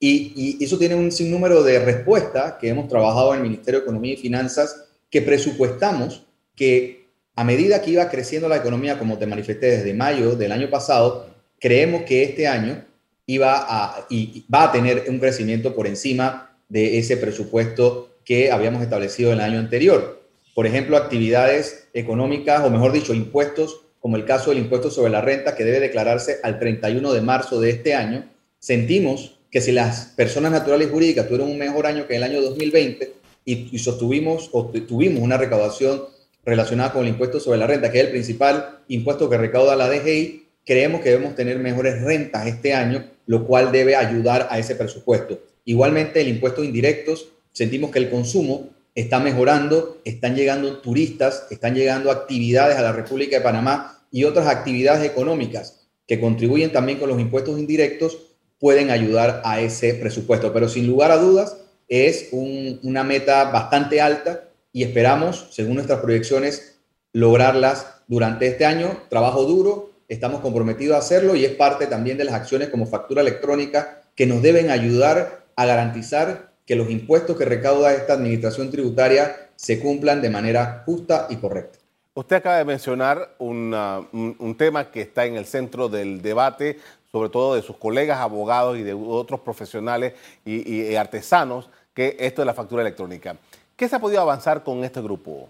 Y, 0.00 0.56
eso 0.64 0.78
tiene 0.78 0.94
un 0.94 1.12
sinnúmero 1.12 1.62
de 1.62 1.78
respuestas 1.80 2.54
que 2.54 2.70
hemos 2.70 2.88
trabajado 2.88 3.34
en 3.34 3.40
el 3.40 3.42
Ministerio 3.42 3.80
de 3.80 3.84
Economía 3.84 4.14
y 4.14 4.16
Finanzas 4.16 4.86
que 5.10 5.20
presupuestamos 5.20 6.24
que 6.56 7.10
a 7.36 7.44
medida 7.44 7.82
que 7.82 7.90
iba 7.90 8.08
creciendo 8.08 8.48
la 8.48 8.56
economía, 8.56 8.98
como 8.98 9.18
te 9.18 9.26
manifesté 9.26 9.66
desde 9.66 9.92
mayo 9.92 10.34
del 10.34 10.52
año 10.52 10.70
pasado, 10.70 11.26
creemos 11.60 12.04
que 12.04 12.22
este 12.22 12.48
año 12.48 12.86
iba 13.26 13.66
a, 13.68 14.06
y 14.08 14.46
va 14.50 14.62
a 14.64 14.72
tener 14.72 15.04
un 15.10 15.18
crecimiento 15.18 15.74
por 15.74 15.86
encima 15.86 16.56
de 16.70 16.96
ese 16.96 17.18
presupuesto 17.18 18.16
que 18.24 18.50
habíamos 18.50 18.82
establecido 18.82 19.30
el 19.30 19.40
año 19.40 19.58
anterior. 19.58 20.17
Por 20.58 20.66
ejemplo, 20.66 20.96
actividades 20.96 21.86
económicas, 21.94 22.64
o 22.64 22.68
mejor 22.68 22.90
dicho, 22.90 23.14
impuestos, 23.14 23.82
como 24.00 24.16
el 24.16 24.24
caso 24.24 24.50
del 24.50 24.58
impuesto 24.58 24.90
sobre 24.90 25.12
la 25.12 25.20
renta, 25.20 25.54
que 25.54 25.62
debe 25.62 25.78
declararse 25.78 26.40
al 26.42 26.58
31 26.58 27.12
de 27.12 27.20
marzo 27.20 27.60
de 27.60 27.70
este 27.70 27.94
año, 27.94 28.28
sentimos 28.58 29.38
que 29.52 29.60
si 29.60 29.70
las 29.70 30.06
personas 30.16 30.50
naturales 30.50 30.88
y 30.88 30.90
jurídicas 30.90 31.28
tuvieron 31.28 31.52
un 31.52 31.58
mejor 31.58 31.86
año 31.86 32.08
que 32.08 32.16
el 32.16 32.24
año 32.24 32.42
2020 32.42 33.14
y, 33.44 33.68
y 33.70 33.78
sostuvimos 33.78 34.50
o 34.50 34.66
tuvimos 34.66 35.22
una 35.22 35.36
recaudación 35.36 36.02
relacionada 36.44 36.92
con 36.92 37.02
el 37.02 37.10
impuesto 37.10 37.38
sobre 37.38 37.60
la 37.60 37.68
renta, 37.68 37.92
que 37.92 38.00
es 38.00 38.06
el 38.06 38.10
principal 38.10 38.80
impuesto 38.88 39.30
que 39.30 39.38
recauda 39.38 39.76
la 39.76 39.88
DGI, 39.88 40.44
creemos 40.66 41.02
que 41.02 41.10
debemos 41.10 41.36
tener 41.36 41.60
mejores 41.60 42.02
rentas 42.02 42.48
este 42.48 42.74
año, 42.74 43.04
lo 43.26 43.46
cual 43.46 43.70
debe 43.70 43.94
ayudar 43.94 44.48
a 44.50 44.58
ese 44.58 44.74
presupuesto. 44.74 45.38
Igualmente, 45.66 46.20
el 46.20 46.26
impuesto 46.26 46.64
indirectos, 46.64 47.28
sentimos 47.52 47.92
que 47.92 48.00
el 48.00 48.10
consumo 48.10 48.70
está 49.00 49.20
mejorando, 49.20 50.00
están 50.04 50.34
llegando 50.34 50.78
turistas, 50.78 51.46
están 51.50 51.76
llegando 51.76 52.10
actividades 52.10 52.76
a 52.76 52.82
la 52.82 52.90
República 52.90 53.36
de 53.36 53.44
Panamá 53.44 54.02
y 54.10 54.24
otras 54.24 54.48
actividades 54.48 55.08
económicas 55.08 55.86
que 56.04 56.20
contribuyen 56.20 56.72
también 56.72 56.98
con 56.98 57.08
los 57.08 57.20
impuestos 57.20 57.60
indirectos 57.60 58.18
pueden 58.58 58.90
ayudar 58.90 59.40
a 59.44 59.60
ese 59.60 59.94
presupuesto. 59.94 60.52
Pero 60.52 60.68
sin 60.68 60.88
lugar 60.88 61.12
a 61.12 61.16
dudas, 61.16 61.58
es 61.86 62.30
una 62.32 63.04
meta 63.04 63.44
bastante 63.52 64.00
alta 64.00 64.48
y 64.72 64.82
esperamos, 64.82 65.46
según 65.52 65.76
nuestras 65.76 66.00
proyecciones, 66.00 66.80
lograrlas 67.12 67.86
durante 68.08 68.48
este 68.48 68.66
año. 68.66 69.02
Trabajo 69.08 69.44
duro, 69.44 69.92
estamos 70.08 70.40
comprometidos 70.40 70.96
a 70.96 70.98
hacerlo 70.98 71.36
y 71.36 71.44
es 71.44 71.52
parte 71.52 71.86
también 71.86 72.18
de 72.18 72.24
las 72.24 72.34
acciones 72.34 72.68
como 72.68 72.84
factura 72.84 73.22
electrónica 73.22 74.02
que 74.16 74.26
nos 74.26 74.42
deben 74.42 74.70
ayudar 74.70 75.46
a 75.54 75.66
garantizar 75.66 76.47
que 76.68 76.76
los 76.76 76.90
impuestos 76.90 77.36
que 77.36 77.46
recauda 77.46 77.94
esta 77.94 78.12
administración 78.12 78.70
tributaria 78.70 79.48
se 79.56 79.80
cumplan 79.80 80.22
de 80.22 80.30
manera 80.30 80.82
justa 80.84 81.26
y 81.30 81.36
correcta. 81.36 81.78
Usted 82.14 82.36
acaba 82.36 82.58
de 82.58 82.64
mencionar 82.64 83.34
un, 83.38 84.54
tema 84.58 84.90
que 84.90 85.00
está 85.00 85.24
en 85.24 85.36
el 85.36 85.46
centro 85.46 85.88
del 85.88 86.22
debate, 86.22 86.78
sobre 87.10 87.30
todo 87.30 87.54
de 87.54 87.62
sus 87.62 87.76
colegas 87.76 88.18
abogados 88.18 88.76
y 88.76 88.82
de 88.82 88.92
otros 88.92 89.40
profesionales 89.40 90.12
y 90.44 90.94
artesanos, 90.94 91.70
que 91.94 92.16
esto 92.20 92.42
de 92.42 92.46
la 92.46 92.54
factura 92.54 92.82
electrónica. 92.82 93.36
¿Qué 93.74 93.88
se 93.88 93.96
ha 93.96 94.00
podido 94.00 94.20
avanzar 94.20 94.62
con 94.62 94.84
este 94.84 95.00
grupo? 95.00 95.48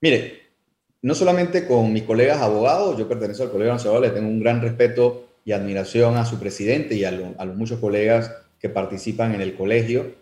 Mire, 0.00 0.42
no 1.02 1.14
solamente 1.14 1.66
con 1.66 1.92
mis 1.92 2.04
colegas 2.04 2.40
abogados, 2.40 2.96
yo 2.96 3.08
pertenezco 3.08 3.42
al 3.42 3.50
Colegio 3.50 3.72
Nacional, 3.72 4.02
le 4.02 4.10
tengo 4.10 4.28
un 4.28 4.40
gran 4.40 4.62
respeto 4.62 5.26
y 5.44 5.52
admiración 5.52 6.16
a 6.16 6.24
su 6.24 6.38
presidente 6.38 6.94
y 6.94 7.04
a, 7.04 7.10
los 7.10 7.56
muchos 7.56 7.80
colegas 7.80 8.32
que 8.60 8.68
participan 8.68 9.34
en 9.34 9.40
el 9.40 9.56
colegio. 9.56 10.14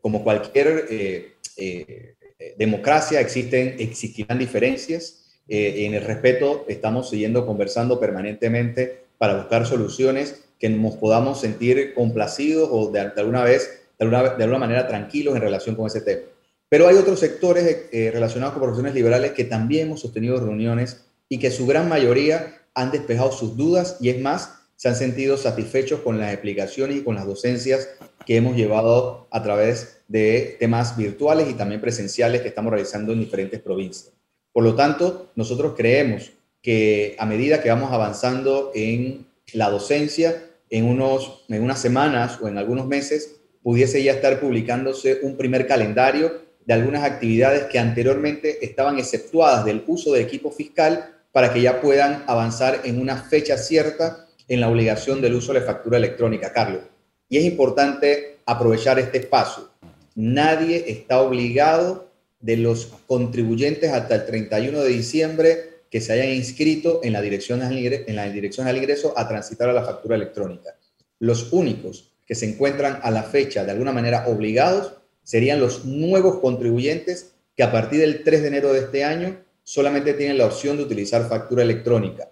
Como 0.00 0.22
cualquier 0.24 0.86
eh, 0.90 1.34
eh, 1.56 2.14
democracia, 2.56 3.20
existen, 3.20 3.76
existirán 3.78 4.38
diferencias. 4.38 5.22
Eh, 5.48 5.86
en 5.86 5.94
el 5.94 6.04
respeto 6.04 6.64
estamos 6.68 7.10
siguiendo 7.10 7.46
conversando 7.46 7.98
permanentemente 7.98 9.04
para 9.18 9.36
buscar 9.36 9.66
soluciones 9.66 10.44
que 10.58 10.68
nos 10.68 10.96
podamos 10.96 11.40
sentir 11.40 11.94
complacidos 11.94 12.68
o 12.70 12.90
de 12.90 13.00
alguna 13.00 13.42
vez 13.42 13.82
de 13.98 14.44
alguna, 14.44 14.58
manera 14.58 14.88
tranquilos 14.88 15.34
en 15.36 15.42
relación 15.42 15.76
con 15.76 15.86
ese 15.86 16.00
tema. 16.00 16.22
Pero 16.68 16.88
hay 16.88 16.96
otros 16.96 17.20
sectores 17.20 17.86
eh, 17.92 18.10
relacionados 18.12 18.54
con 18.54 18.62
profesiones 18.62 18.94
liberales 18.94 19.32
que 19.32 19.44
también 19.44 19.88
hemos 19.88 20.00
sostenido 20.00 20.40
reuniones 20.40 21.04
y 21.28 21.38
que 21.38 21.50
su 21.50 21.66
gran 21.66 21.88
mayoría 21.88 22.62
han 22.74 22.90
despejado 22.90 23.30
sus 23.30 23.56
dudas 23.56 23.98
y 24.00 24.08
es 24.08 24.20
más, 24.20 24.54
se 24.82 24.88
han 24.88 24.96
sentido 24.96 25.36
satisfechos 25.36 26.00
con 26.00 26.18
las 26.18 26.32
explicaciones 26.32 26.96
y 26.96 27.04
con 27.04 27.14
las 27.14 27.24
docencias 27.24 27.90
que 28.26 28.34
hemos 28.34 28.56
llevado 28.56 29.28
a 29.30 29.40
través 29.40 30.02
de 30.08 30.56
temas 30.58 30.96
virtuales 30.96 31.48
y 31.48 31.54
también 31.54 31.80
presenciales 31.80 32.40
que 32.40 32.48
estamos 32.48 32.72
realizando 32.72 33.12
en 33.12 33.20
diferentes 33.20 33.60
provincias. 33.60 34.12
Por 34.52 34.64
lo 34.64 34.74
tanto, 34.74 35.30
nosotros 35.36 35.74
creemos 35.76 36.32
que 36.60 37.14
a 37.20 37.26
medida 37.26 37.62
que 37.62 37.68
vamos 37.68 37.92
avanzando 37.92 38.72
en 38.74 39.24
la 39.52 39.70
docencia, 39.70 40.50
en, 40.68 40.86
unos, 40.86 41.44
en 41.48 41.62
unas 41.62 41.80
semanas 41.80 42.40
o 42.42 42.48
en 42.48 42.58
algunos 42.58 42.88
meses, 42.88 43.36
pudiese 43.62 44.02
ya 44.02 44.10
estar 44.10 44.40
publicándose 44.40 45.20
un 45.22 45.36
primer 45.36 45.68
calendario 45.68 46.42
de 46.66 46.74
algunas 46.74 47.04
actividades 47.04 47.66
que 47.66 47.78
anteriormente 47.78 48.64
estaban 48.64 48.98
exceptuadas 48.98 49.64
del 49.64 49.84
uso 49.86 50.12
de 50.12 50.22
equipo 50.22 50.50
fiscal 50.50 51.20
para 51.30 51.52
que 51.52 51.62
ya 51.62 51.80
puedan 51.80 52.24
avanzar 52.26 52.80
en 52.82 53.00
una 53.00 53.16
fecha 53.16 53.56
cierta 53.56 54.21
en 54.48 54.60
la 54.60 54.68
obligación 54.68 55.20
del 55.20 55.34
uso 55.34 55.52
de 55.52 55.60
la 55.60 55.66
factura 55.66 55.98
electrónica, 55.98 56.52
Carlos. 56.52 56.82
Y 57.28 57.38
es 57.38 57.44
importante 57.44 58.38
aprovechar 58.46 58.98
este 58.98 59.18
espacio. 59.18 59.70
Nadie 60.14 60.84
está 60.88 61.20
obligado 61.20 62.10
de 62.40 62.56
los 62.56 62.86
contribuyentes 63.06 63.90
hasta 63.92 64.16
el 64.16 64.26
31 64.26 64.80
de 64.80 64.88
diciembre 64.88 65.72
que 65.90 66.00
se 66.00 66.12
hayan 66.12 66.30
inscrito 66.30 67.00
en 67.02 67.12
la 67.12 67.20
dirección 67.20 67.60
la 67.60 68.28
dirección 68.30 68.66
al 68.66 68.76
ingreso 68.76 69.14
a 69.16 69.28
transitar 69.28 69.68
a 69.68 69.72
la 69.72 69.84
factura 69.84 70.16
electrónica. 70.16 70.74
Los 71.18 71.52
únicos 71.52 72.12
que 72.26 72.34
se 72.34 72.46
encuentran 72.46 72.98
a 73.02 73.10
la 73.10 73.22
fecha 73.22 73.64
de 73.64 73.72
alguna 73.72 73.92
manera 73.92 74.26
obligados 74.26 74.94
serían 75.22 75.60
los 75.60 75.84
nuevos 75.84 76.40
contribuyentes 76.40 77.34
que 77.56 77.62
a 77.62 77.70
partir 77.70 78.00
del 78.00 78.24
3 78.24 78.42
de 78.42 78.48
enero 78.48 78.72
de 78.72 78.80
este 78.80 79.04
año 79.04 79.36
solamente 79.62 80.14
tienen 80.14 80.38
la 80.38 80.46
opción 80.46 80.76
de 80.76 80.82
utilizar 80.84 81.28
factura 81.28 81.62
electrónica. 81.62 82.28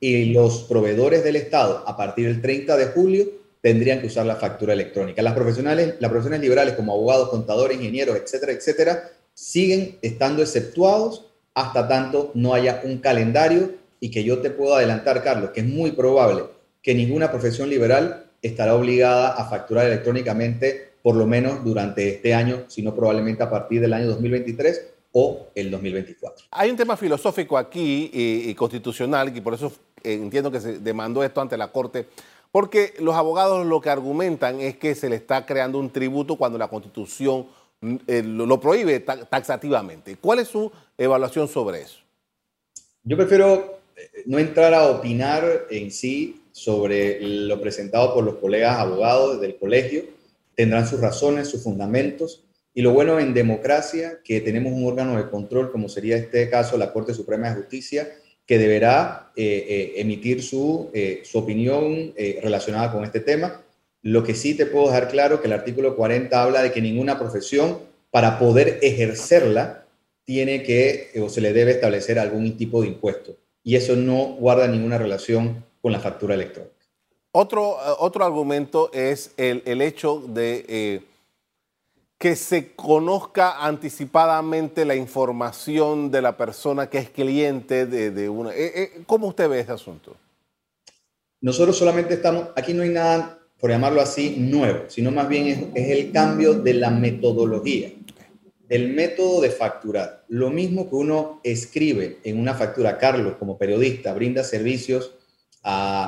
Y 0.00 0.26
los 0.26 0.62
proveedores 0.64 1.24
del 1.24 1.36
Estado 1.36 1.82
a 1.86 1.96
partir 1.96 2.26
del 2.26 2.40
30 2.40 2.76
de 2.76 2.86
julio 2.86 3.26
tendrían 3.60 4.00
que 4.00 4.06
usar 4.06 4.26
la 4.26 4.36
factura 4.36 4.72
electrónica. 4.72 5.22
Las 5.22 5.34
profesionales, 5.34 5.94
las 5.98 6.10
profesiones 6.10 6.40
liberales 6.40 6.74
como 6.74 6.92
abogados, 6.92 7.30
contadores, 7.30 7.76
ingenieros, 7.76 8.16
etcétera, 8.16 8.52
etcétera, 8.52 9.10
siguen 9.34 9.98
estando 10.02 10.42
exceptuados 10.42 11.26
hasta 11.54 11.88
tanto 11.88 12.30
no 12.34 12.54
haya 12.54 12.82
un 12.84 12.98
calendario 12.98 13.72
y 14.00 14.10
que 14.10 14.22
yo 14.22 14.38
te 14.38 14.50
puedo 14.50 14.74
adelantar, 14.74 15.22
Carlos, 15.24 15.50
que 15.50 15.60
es 15.60 15.66
muy 15.66 15.92
probable 15.92 16.44
que 16.82 16.94
ninguna 16.94 17.30
profesión 17.30 17.68
liberal 17.68 18.26
estará 18.42 18.74
obligada 18.74 19.30
a 19.30 19.48
facturar 19.48 19.86
electrónicamente 19.86 20.92
por 21.02 21.16
lo 21.16 21.26
menos 21.26 21.64
durante 21.64 22.08
este 22.08 22.34
año, 22.34 22.64
sino 22.68 22.94
probablemente 22.94 23.42
a 23.42 23.50
partir 23.50 23.80
del 23.80 23.92
año 23.92 24.06
2023 24.08 24.86
o 25.12 25.48
el 25.54 25.70
2024. 25.70 26.46
Hay 26.50 26.70
un 26.70 26.76
tema 26.76 26.96
filosófico 26.96 27.56
aquí 27.56 28.10
y, 28.12 28.54
constitucional 28.54 29.34
y 29.36 29.40
por 29.40 29.54
eso 29.54 29.66
eh, 29.68 29.70
entiendo 30.02 30.50
que 30.50 30.60
se 30.60 30.78
demandó 30.78 31.22
esto 31.22 31.40
ante 31.40 31.56
la 31.56 31.72
Corte, 31.72 32.06
porque 32.50 32.94
los 32.98 33.14
abogados 33.14 33.66
lo 33.66 33.80
que 33.80 33.90
argumentan 33.90 34.60
es 34.60 34.76
que 34.76 34.94
se 34.94 35.08
le 35.08 35.16
está 35.16 35.44
creando 35.44 35.78
un 35.78 35.90
tributo 35.90 36.36
cuando 36.36 36.58
la 36.58 36.68
Constitución 36.68 37.46
eh, 38.06 38.22
lo, 38.24 38.60
prohíbe 38.60 39.00
taxativamente. 39.00 40.16
¿Cuál 40.16 40.40
es 40.40 40.48
su 40.48 40.70
evaluación 40.96 41.46
sobre 41.46 41.82
eso? 41.82 41.98
Yo 43.04 43.16
prefiero 43.16 43.78
eh, 43.96 44.22
no 44.26 44.38
entrar 44.38 44.74
a 44.74 44.88
opinar 44.88 45.66
en 45.70 45.90
sí 45.90 46.42
sobre 46.50 47.20
lo 47.20 47.60
presentado 47.60 48.14
por 48.14 48.24
los 48.24 48.36
colegas 48.36 48.78
abogados 48.78 49.40
del 49.40 49.56
colegio. 49.56 50.02
Tendrán 50.56 50.88
sus 50.88 51.00
razones, 51.00 51.48
sus 51.48 51.62
fundamentos. 51.62 52.42
Y 52.74 52.82
lo 52.82 52.92
bueno 52.92 53.20
en 53.20 53.32
democracia, 53.32 54.20
que 54.24 54.40
tenemos 54.40 54.72
un 54.72 54.84
órgano 54.84 55.16
de 55.16 55.30
control, 55.30 55.70
como 55.70 55.88
sería 55.88 56.16
este 56.16 56.50
caso 56.50 56.76
la 56.76 56.92
Corte 56.92 57.14
Suprema 57.14 57.48
de 57.48 57.56
Justicia, 57.56 58.08
que 58.48 58.58
deberá 58.58 59.30
eh, 59.36 59.66
eh, 59.68 60.00
emitir 60.00 60.42
su, 60.42 60.90
eh, 60.94 61.20
su 61.24 61.38
opinión 61.38 62.14
relacionada 62.42 62.90
con 62.90 63.04
este 63.04 63.20
tema. 63.20 63.62
Lo 64.02 64.24
que 64.24 64.34
sí 64.34 64.54
te 64.54 64.64
puedo 64.64 64.86
dejar 64.86 65.08
claro 65.08 65.40
que 65.40 65.48
el 65.48 65.52
artículo 65.52 65.94
40 65.94 66.42
habla 66.42 66.62
de 66.62 66.72
que 66.72 66.80
ninguna 66.80 67.18
profesión, 67.18 67.78
para 68.10 68.38
poder 68.38 68.78
ejercerla, 68.80 69.84
tiene 70.24 70.62
que 70.62 71.10
o 71.22 71.28
se 71.28 71.42
le 71.42 71.52
debe 71.52 71.72
establecer 71.72 72.18
algún 72.18 72.56
tipo 72.56 72.80
de 72.80 72.88
impuesto. 72.88 73.36
Y 73.62 73.76
eso 73.76 73.96
no 73.96 74.36
guarda 74.38 74.66
ninguna 74.66 74.96
relación 74.96 75.64
con 75.82 75.92
la 75.92 76.00
factura 76.00 76.34
electrónica. 76.34 76.74
Otro, 77.32 77.72
eh, 77.74 77.94
otro 77.98 78.24
argumento 78.24 78.90
es 78.94 79.32
el, 79.36 79.62
el 79.66 79.82
hecho 79.82 80.22
de 80.26 80.64
eh, 80.68 81.00
que 82.18 82.34
se 82.34 82.72
conozca 82.74 83.64
anticipadamente 83.64 84.84
la 84.84 84.96
información 84.96 86.10
de 86.10 86.20
la 86.20 86.36
persona 86.36 86.90
que 86.90 86.98
es 86.98 87.10
cliente 87.10 87.86
de, 87.86 88.28
una. 88.28 88.50
Eh, 88.54 89.02
¿Cómo 89.06 89.28
usted 89.28 89.48
ve 89.48 89.60
ese 89.60 89.72
asunto? 89.72 90.16
Nosotros 91.40 91.78
solamente 91.78 92.14
estamos, 92.14 92.48
aquí 92.56 92.74
no 92.74 92.82
hay 92.82 92.88
nada, 92.88 93.38
por 93.60 93.70
llamarlo 93.70 94.00
así, 94.00 94.34
nuevo, 94.36 94.84
sino 94.88 95.12
más 95.12 95.28
bien 95.28 95.70
es, 95.74 95.90
el 95.90 96.10
cambio 96.10 96.54
de 96.54 96.74
la 96.74 96.90
metodología, 96.90 97.92
del 98.68 98.92
método 98.92 99.40
de 99.40 99.50
facturar. 99.50 100.24
Lo 100.26 100.50
mismo 100.50 100.90
que 100.90 100.96
uno 100.96 101.40
escribe 101.44 102.18
en 102.24 102.40
una 102.40 102.54
factura, 102.54 102.98
Carlos, 102.98 103.36
como 103.38 103.56
periodista, 103.56 104.12
brinda 104.12 104.42
servicios 104.42 105.12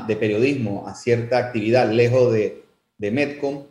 de 0.09 0.17
periodismo 0.17 0.89
a 0.89 0.95
cierta 0.95 1.39
actividad 1.39 1.91
lejos 1.93 2.33
de 2.33 2.65
Medcom, 2.99 3.65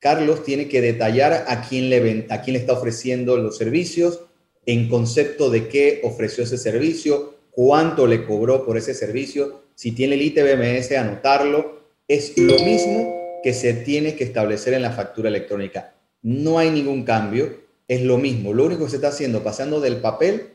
Carlos 0.00 0.42
tiene 0.42 0.68
que 0.68 0.80
detallar 0.80 1.44
a 1.46 1.62
quién 1.68 1.88
le, 1.88 2.26
a 2.30 2.42
quién 2.42 2.54
le 2.54 2.60
está 2.60 2.72
ofreciendo 2.72 3.36
los 3.36 3.56
servicios, 3.56 4.22
en 4.66 4.88
concepto 4.88 5.50
de 5.50 5.68
qué 5.68 6.00
ofreció 6.02 6.44
ese 6.44 6.58
servicio, 6.58 7.34
cuánto 7.50 8.06
le 8.06 8.24
cobró 8.24 8.64
por 8.66 8.76
ese 8.76 8.94
servicio, 8.94 9.62
si 9.74 9.92
tiene 9.92 10.14
el 10.14 10.22
ITBMS, 10.22 10.92
anotarlo. 10.92 11.80
Es 12.08 12.36
lo 12.36 12.54
mismo 12.64 13.40
que 13.42 13.54
se 13.54 13.72
tiene 13.72 14.16
que 14.16 14.24
establecer 14.24 14.74
en 14.74 14.82
la 14.82 14.90
factura 14.90 15.28
electrónica. 15.28 15.94
No 16.22 16.58
hay 16.58 16.70
ningún 16.70 17.04
cambio, 17.04 17.60
es 17.88 18.02
lo 18.02 18.18
mismo. 18.18 18.52
Lo 18.52 18.64
único 18.64 18.84
que 18.84 18.90
se 18.90 18.96
está 18.96 19.08
haciendo, 19.08 19.42
pasando 19.42 19.80
del 19.80 19.96
papel 19.96 20.50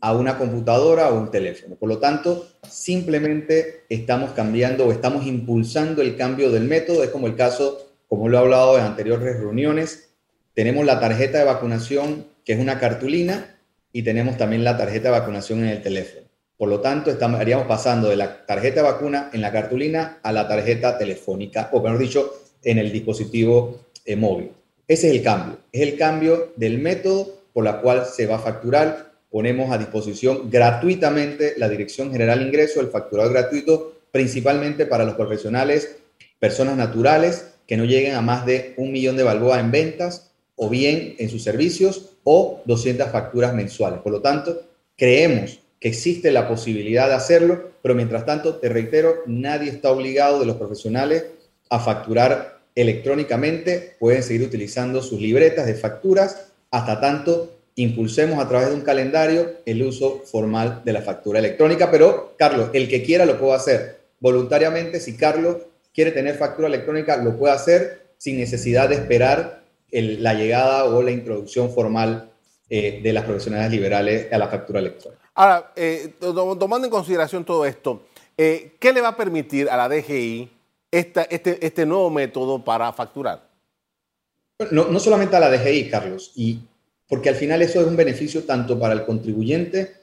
a 0.00 0.14
una 0.14 0.38
computadora 0.38 1.10
o 1.10 1.20
un 1.20 1.30
teléfono. 1.30 1.76
Por 1.76 1.88
lo 1.88 1.98
tanto, 1.98 2.48
simplemente 2.68 3.84
estamos 3.88 4.30
cambiando 4.30 4.86
o 4.86 4.92
estamos 4.92 5.26
impulsando 5.26 6.00
el 6.00 6.16
cambio 6.16 6.50
del 6.50 6.64
método. 6.64 7.04
Es 7.04 7.10
como 7.10 7.26
el 7.26 7.36
caso, 7.36 7.89
como 8.10 8.28
lo 8.28 8.36
he 8.36 8.40
hablado 8.40 8.76
en 8.76 8.82
anteriores 8.82 9.38
reuniones, 9.38 10.10
tenemos 10.52 10.84
la 10.84 10.98
tarjeta 10.98 11.38
de 11.38 11.44
vacunación, 11.44 12.26
que 12.44 12.54
es 12.54 12.58
una 12.58 12.80
cartulina, 12.80 13.56
y 13.92 14.02
tenemos 14.02 14.36
también 14.36 14.64
la 14.64 14.76
tarjeta 14.76 15.12
de 15.12 15.20
vacunación 15.20 15.60
en 15.60 15.68
el 15.68 15.80
teléfono. 15.80 16.26
Por 16.58 16.68
lo 16.68 16.80
tanto, 16.80 17.12
estaríamos 17.12 17.68
pasando 17.68 18.08
de 18.08 18.16
la 18.16 18.44
tarjeta 18.46 18.82
de 18.82 18.90
vacuna 18.90 19.30
en 19.32 19.40
la 19.40 19.52
cartulina 19.52 20.18
a 20.24 20.32
la 20.32 20.48
tarjeta 20.48 20.98
telefónica, 20.98 21.70
o 21.70 21.80
mejor 21.80 22.00
dicho, 22.00 22.34
en 22.64 22.78
el 22.78 22.90
dispositivo 22.90 23.78
eh, 24.04 24.16
móvil. 24.16 24.50
Ese 24.88 25.06
es 25.06 25.14
el 25.14 25.22
cambio. 25.22 25.58
Es 25.70 25.82
el 25.82 25.96
cambio 25.96 26.52
del 26.56 26.78
método 26.78 27.32
por 27.52 27.62
la 27.62 27.80
cual 27.80 28.06
se 28.06 28.26
va 28.26 28.36
a 28.36 28.40
facturar 28.40 29.12
ponemos 29.30 29.70
a 29.70 29.78
disposición 29.78 30.50
gratuitamente 30.50 31.54
la 31.58 31.68
Dirección 31.68 32.10
General 32.10 32.40
de 32.40 32.46
Ingreso, 32.46 32.80
el 32.80 32.88
facturado 32.88 33.30
gratuito, 33.30 34.00
principalmente 34.10 34.84
para 34.84 35.04
los 35.04 35.14
profesionales, 35.14 35.98
personas 36.40 36.76
naturales 36.76 37.49
que 37.70 37.76
no 37.76 37.84
lleguen 37.84 38.16
a 38.16 38.20
más 38.20 38.46
de 38.46 38.74
un 38.78 38.90
millón 38.90 39.16
de 39.16 39.22
balboa 39.22 39.60
en 39.60 39.70
ventas 39.70 40.32
o 40.56 40.68
bien 40.68 41.14
en 41.18 41.30
sus 41.30 41.44
servicios 41.44 42.16
o 42.24 42.60
200 42.64 43.08
facturas 43.10 43.54
mensuales. 43.54 44.00
Por 44.00 44.10
lo 44.10 44.20
tanto, 44.20 44.62
creemos 44.96 45.60
que 45.78 45.86
existe 45.86 46.32
la 46.32 46.48
posibilidad 46.48 47.06
de 47.06 47.14
hacerlo, 47.14 47.70
pero 47.80 47.94
mientras 47.94 48.26
tanto, 48.26 48.56
te 48.56 48.68
reitero, 48.70 49.22
nadie 49.26 49.70
está 49.70 49.92
obligado 49.92 50.40
de 50.40 50.46
los 50.46 50.56
profesionales 50.56 51.26
a 51.68 51.78
facturar 51.78 52.58
electrónicamente, 52.74 53.94
pueden 54.00 54.24
seguir 54.24 54.42
utilizando 54.42 55.00
sus 55.00 55.20
libretas 55.20 55.66
de 55.66 55.76
facturas 55.76 56.48
hasta 56.72 57.00
tanto 57.00 57.56
impulsemos 57.76 58.44
a 58.44 58.48
través 58.48 58.70
de 58.70 58.74
un 58.74 58.80
calendario 58.80 59.58
el 59.64 59.80
uso 59.84 60.24
formal 60.24 60.82
de 60.84 60.92
la 60.92 61.02
factura 61.02 61.38
electrónica. 61.38 61.88
Pero, 61.88 62.34
Carlos, 62.36 62.70
el 62.72 62.88
que 62.88 63.04
quiera 63.04 63.24
lo 63.24 63.38
puede 63.38 63.54
hacer 63.54 64.00
voluntariamente. 64.18 64.98
Si 64.98 65.16
Carlos 65.16 65.58
quiere 65.92 66.12
tener 66.12 66.36
factura 66.36 66.68
electrónica, 66.68 67.16
lo 67.16 67.36
puede 67.36 67.54
hacer 67.54 68.12
sin 68.16 68.38
necesidad 68.38 68.88
de 68.88 68.96
esperar 68.96 69.62
la 69.90 70.34
llegada 70.34 70.84
o 70.84 71.02
la 71.02 71.10
introducción 71.10 71.72
formal 71.72 72.30
eh, 72.68 73.00
de 73.02 73.12
las 73.12 73.24
profesionales 73.24 73.70
liberales 73.70 74.32
a 74.32 74.38
la 74.38 74.48
factura 74.48 74.78
electrónica. 74.78 75.28
Ahora, 75.34 75.72
eh, 75.74 76.14
tomando 76.20 76.86
en 76.86 76.90
consideración 76.90 77.44
todo 77.44 77.64
esto, 77.64 78.06
eh, 78.36 78.76
¿qué 78.78 78.92
le 78.92 79.00
va 79.00 79.08
a 79.08 79.16
permitir 79.16 79.68
a 79.68 79.76
la 79.76 79.88
DGI 79.88 80.48
este, 80.90 81.66
este, 81.66 81.86
nuevo 81.86 82.10
método 82.10 82.62
para 82.64 82.92
facturar? 82.92 83.48
No, 84.70 84.84
no 84.84 85.00
solamente 85.00 85.36
a 85.36 85.40
la 85.40 85.50
DGI, 85.50 85.88
Carlos, 85.88 86.32
y 86.36 86.60
porque 87.08 87.30
al 87.30 87.34
final 87.34 87.62
eso 87.62 87.80
es 87.80 87.86
un 87.86 87.96
beneficio 87.96 88.44
tanto 88.44 88.78
para 88.78 88.92
el 88.92 89.04
contribuyente 89.04 89.94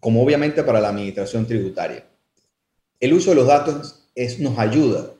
como 0.00 0.22
obviamente 0.22 0.62
para 0.62 0.80
la 0.80 0.88
administración 0.88 1.46
tributaria. 1.46 2.04
El 2.98 3.12
uso 3.12 3.30
de 3.30 3.36
los 3.36 3.46
datos 3.46 4.08
es, 4.14 4.40
nos 4.40 4.58
ayuda 4.58 5.12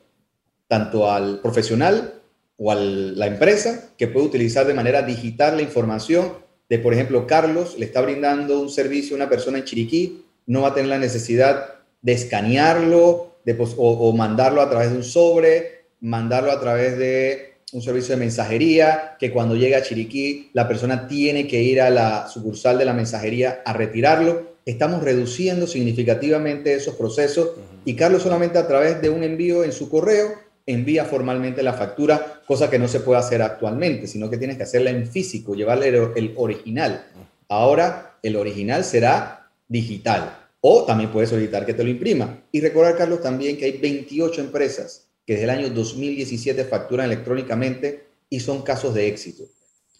tanto 0.69 1.11
al 1.11 1.41
profesional 1.41 2.21
o 2.57 2.71
a 2.71 2.75
la 2.75 3.25
empresa 3.25 3.89
que 3.97 4.07
puede 4.07 4.27
utilizar 4.27 4.67
de 4.67 4.75
manera 4.75 5.01
digital 5.01 5.57
la 5.57 5.63
información 5.63 6.33
de, 6.69 6.77
por 6.77 6.93
ejemplo, 6.93 7.25
Carlos 7.25 7.75
le 7.79 7.85
está 7.85 8.01
brindando 8.01 8.61
un 8.61 8.69
servicio 8.69 9.15
a 9.15 9.17
una 9.17 9.29
persona 9.29 9.57
en 9.57 9.63
Chiriquí, 9.65 10.23
no 10.45 10.61
va 10.61 10.69
a 10.69 10.73
tener 10.75 10.89
la 10.89 10.99
necesidad 10.99 11.79
de 12.01 12.13
escanearlo 12.13 13.37
o 13.77 14.13
mandarlo 14.13 14.61
a 14.61 14.69
través 14.69 14.91
de 14.91 14.97
un 14.97 15.03
sobre, 15.03 15.85
mandarlo 16.01 16.51
a 16.51 16.59
través 16.59 16.97
de 16.99 17.55
un 17.73 17.81
servicio 17.81 18.13
de 18.13 18.19
mensajería, 18.19 19.15
que 19.19 19.31
cuando 19.31 19.55
llega 19.55 19.79
a 19.79 19.81
Chiriquí 19.81 20.51
la 20.53 20.67
persona 20.67 21.07
tiene 21.07 21.47
que 21.47 21.63
ir 21.63 21.81
a 21.81 21.89
la 21.89 22.27
sucursal 22.27 22.77
de 22.77 22.85
la 22.85 22.93
mensajería 22.93 23.63
a 23.65 23.73
retirarlo. 23.73 24.49
Estamos 24.65 25.03
reduciendo 25.03 25.65
significativamente 25.65 26.75
esos 26.75 26.93
procesos 26.93 27.51
y 27.85 27.95
Carlos 27.95 28.21
solamente 28.21 28.59
a 28.59 28.67
través 28.67 29.01
de 29.01 29.09
un 29.09 29.23
envío 29.23 29.63
en 29.63 29.71
su 29.71 29.89
correo 29.89 30.48
envía 30.71 31.03
formalmente 31.05 31.63
la 31.63 31.73
factura, 31.73 32.41
cosa 32.45 32.69
que 32.69 32.77
no 32.77 32.87
se 32.87 32.99
puede 32.99 33.19
hacer 33.19 33.41
actualmente, 33.41 34.05
sino 34.05 34.29
que 34.29 34.37
tienes 34.37 34.57
que 34.57 34.63
hacerla 34.63 34.91
en 34.91 35.07
físico, 35.07 35.55
llevarle 35.55 35.87
el 35.87 36.33
original. 36.35 37.05
Ahora 37.47 38.17
el 38.21 38.35
original 38.35 38.83
será 38.83 39.49
digital 39.67 40.37
o 40.61 40.83
también 40.85 41.11
puedes 41.11 41.29
solicitar 41.29 41.65
que 41.65 41.73
te 41.73 41.83
lo 41.83 41.89
imprima. 41.89 42.43
Y 42.51 42.61
recordar, 42.61 42.97
Carlos, 42.97 43.21
también 43.21 43.57
que 43.57 43.65
hay 43.65 43.77
28 43.77 44.41
empresas 44.41 45.07
que 45.25 45.33
desde 45.33 45.45
el 45.45 45.49
año 45.49 45.69
2017 45.69 46.65
facturan 46.65 47.07
electrónicamente 47.07 48.07
y 48.29 48.39
son 48.39 48.61
casos 48.61 48.93
de 48.93 49.07
éxito. 49.07 49.45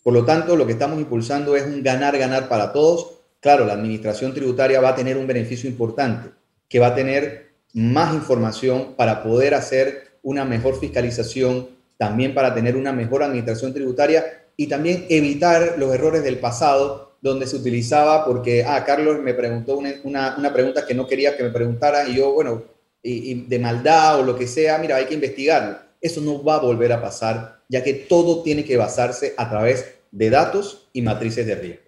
Por 0.04 0.14
lo 0.14 0.26
tanto, 0.26 0.56
lo 0.56 0.66
que 0.66 0.74
estamos 0.74 1.00
impulsando 1.00 1.56
es 1.56 1.64
un 1.64 1.82
ganar-ganar 1.82 2.48
para 2.48 2.72
todos. 2.74 3.16
Claro, 3.40 3.66
la 3.66 3.74
administración 3.74 4.34
tributaria 4.34 4.82
va 4.82 4.90
a 4.90 4.96
tener 4.96 5.18
un 5.18 5.28
beneficio 5.28 5.70
importante, 5.70 6.30
que 6.68 6.80
va 6.80 6.88
a 6.88 6.96
tener 6.96 7.50
más 7.74 8.14
información 8.14 8.96
para 8.96 9.24
poder 9.24 9.54
hacer 9.54 10.09
una 10.24 10.46
mejor 10.46 10.80
fiscalización, 10.80 11.70
también 11.98 12.34
para 12.34 12.54
tener 12.54 12.76
una 12.76 12.92
mejor 12.92 13.24
administración 13.24 13.74
tributaria 13.74 14.26
y 14.56 14.68
también 14.68 15.06
evitar 15.10 15.76
los 15.78 15.94
errores 15.94 16.24
del 16.24 16.40
pasado 16.40 17.18
donde 17.22 17.48
se 17.48 17.56
utilizaba 17.56 18.26
porque, 18.26 18.64
ah, 18.64 18.84
Carlos 18.86 19.20
me 19.22 19.34
preguntó 19.34 19.78
una, 19.78 19.94
una, 20.04 20.36
una 20.38 20.54
pregunta 20.54 20.86
que 20.86 20.94
no 20.94 21.08
quería 21.08 21.36
que 21.36 21.44
me 21.44 21.50
preguntara 21.50 22.08
y 22.08 22.16
yo, 22.16 22.32
bueno, 22.34 22.64
y, 23.04 23.46
de 23.46 23.60
maldad 23.60 24.20
o 24.20 24.24
lo 24.24 24.36
que 24.38 24.48
sea, 24.48 24.78
mira, 24.78 24.96
hay 24.96 25.06
que 25.06 25.14
investigarlo. 25.14 25.78
Eso 26.02 26.22
no 26.22 26.44
va 26.44 26.56
a 26.56 26.60
volver 26.60 26.94
a 26.94 27.02
pasar, 27.02 27.62
ya 27.68 27.84
que 27.84 27.94
todo 27.94 28.42
tiene 28.44 28.64
que 28.64 28.78
basarse 28.78 29.34
a 29.38 29.50
través 29.50 29.96
de 30.12 30.30
datos 30.30 30.90
y 30.94 31.02
matrices 31.02 31.46
de 31.46 31.56
riesgo. 31.56 31.84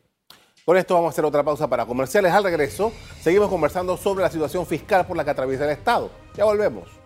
Con 0.65 0.77
esto 0.77 0.93
vamos 0.93 1.09
a 1.09 1.11
hacer 1.11 1.25
otra 1.25 1.43
pausa 1.43 1.67
para 1.67 1.85
comerciales. 1.85 2.31
Al 2.31 2.43
regreso, 2.43 2.91
seguimos 3.21 3.49
conversando 3.49 3.97
sobre 3.97 4.23
la 4.23 4.29
situación 4.29 4.65
fiscal 4.65 5.07
por 5.07 5.17
la 5.17 5.23
que 5.23 5.31
atraviesa 5.31 5.65
el 5.65 5.71
Estado. 5.71 6.11
Ya 6.37 6.45
volvemos. 6.45 7.00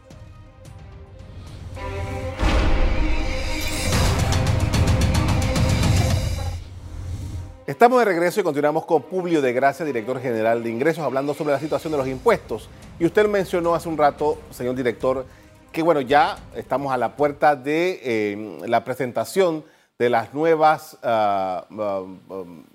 Estamos 7.76 8.00
de 8.00 8.06
regreso 8.06 8.40
y 8.40 8.44
continuamos 8.44 8.86
con 8.86 9.02
Publio 9.04 9.42
de 9.42 9.52
Gracia, 9.52 9.86
director 9.86 10.22
general 10.22 10.64
de 10.64 10.70
ingresos, 10.70 11.04
hablando 11.04 11.34
sobre 11.34 11.52
la 11.52 11.60
situación 11.60 11.92
de 11.92 11.98
los 11.98 12.08
impuestos. 12.08 12.70
Y 13.00 13.06
usted 13.06 13.28
mencionó 13.28 13.76
hace 13.76 13.90
un 13.90 13.98
rato, 13.98 14.38
señor 14.50 14.76
director, 14.76 15.26
que 15.74 15.84
bueno, 15.84 16.00
ya 16.00 16.38
estamos 16.56 16.94
a 16.94 16.98
la 16.98 17.18
puerta 17.18 17.58
de 17.58 18.00
eh, 18.02 18.60
la 18.66 18.86
presentación 18.86 19.66
de 20.00 20.10
las 20.10 20.34
nuevas 20.34 20.98
ah, 21.04 21.66
ah, 21.70 22.04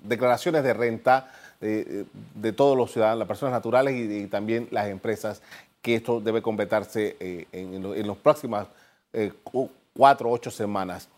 declaraciones 0.03 0.63
de 0.63 0.73
renta 0.75 1.31
de, 1.59 2.53
todos 2.55 2.77
los 2.77 2.91
ciudadanos, 2.91 3.17
las 3.17 3.27
personas 3.27 3.53
naturales 3.53 3.95
y, 3.95 4.27
también 4.27 4.67
las 4.69 4.85
empresas, 4.85 5.41
que 5.81 5.95
esto 5.95 6.21
debe 6.21 6.43
completarse 6.43 7.17
eh, 7.19 7.47
en, 7.51 8.07
las 8.07 8.17
próximas 8.17 8.67
eh, 9.13 9.33
cuatro 9.95 10.29
o 10.29 10.31
ocho 10.31 10.51
semanas 10.51 11.09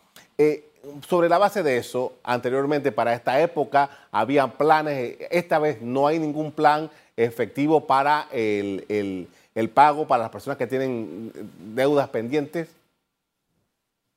sobre 1.08 1.30
la 1.30 1.38
base 1.38 1.64
de 1.64 1.78
eso, 1.78 2.14
anteriormente 2.24 2.92
para 2.92 3.14
esta 3.14 3.42
época 3.42 3.90
había 4.12 4.48
planes, 4.48 5.18
esta 5.30 5.60
vez 5.60 5.82
no 5.82 6.08
hay 6.08 6.20
ningún 6.20 6.52
plan 6.52 6.90
efectivo 7.16 7.86
para 7.88 8.28
el, 8.32 9.28
pago 9.74 10.08
para 10.08 10.24
las 10.24 10.32
personas 10.32 10.58
que 10.58 10.68
tienen 10.68 11.32
deudas 11.74 12.10
pendientes. 12.10 12.68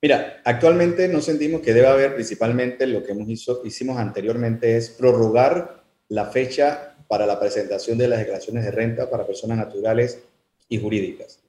Mira, 0.03 0.41
actualmente 0.45 1.09
no 1.09 1.21
sentimos 1.21 1.61
que 1.63 1.73
debe 1.73 1.89
haber 1.89 2.15
principalmente 2.15 2.87
lo 2.87 3.03
que 3.03 3.13
hemos 3.13 3.29
hizo, 3.29 3.63
hicimos 3.65 3.99
anteriormente 3.99 4.77
es 4.77 4.91
prorrogar 4.91 5.83
la 6.09 6.27
fecha 6.27 6.97
para 7.09 7.27
la 7.27 7.41
presentación 7.41 7.97
de 7.99 8.09
las 8.09 8.19
declaraciones 8.19 8.65
de 8.65 8.71
renta 8.73 9.09
para 9.09 9.27
personas 9.27 9.59
naturales 9.59 10.21
y 10.69 10.81
jurídicas. 10.81 11.41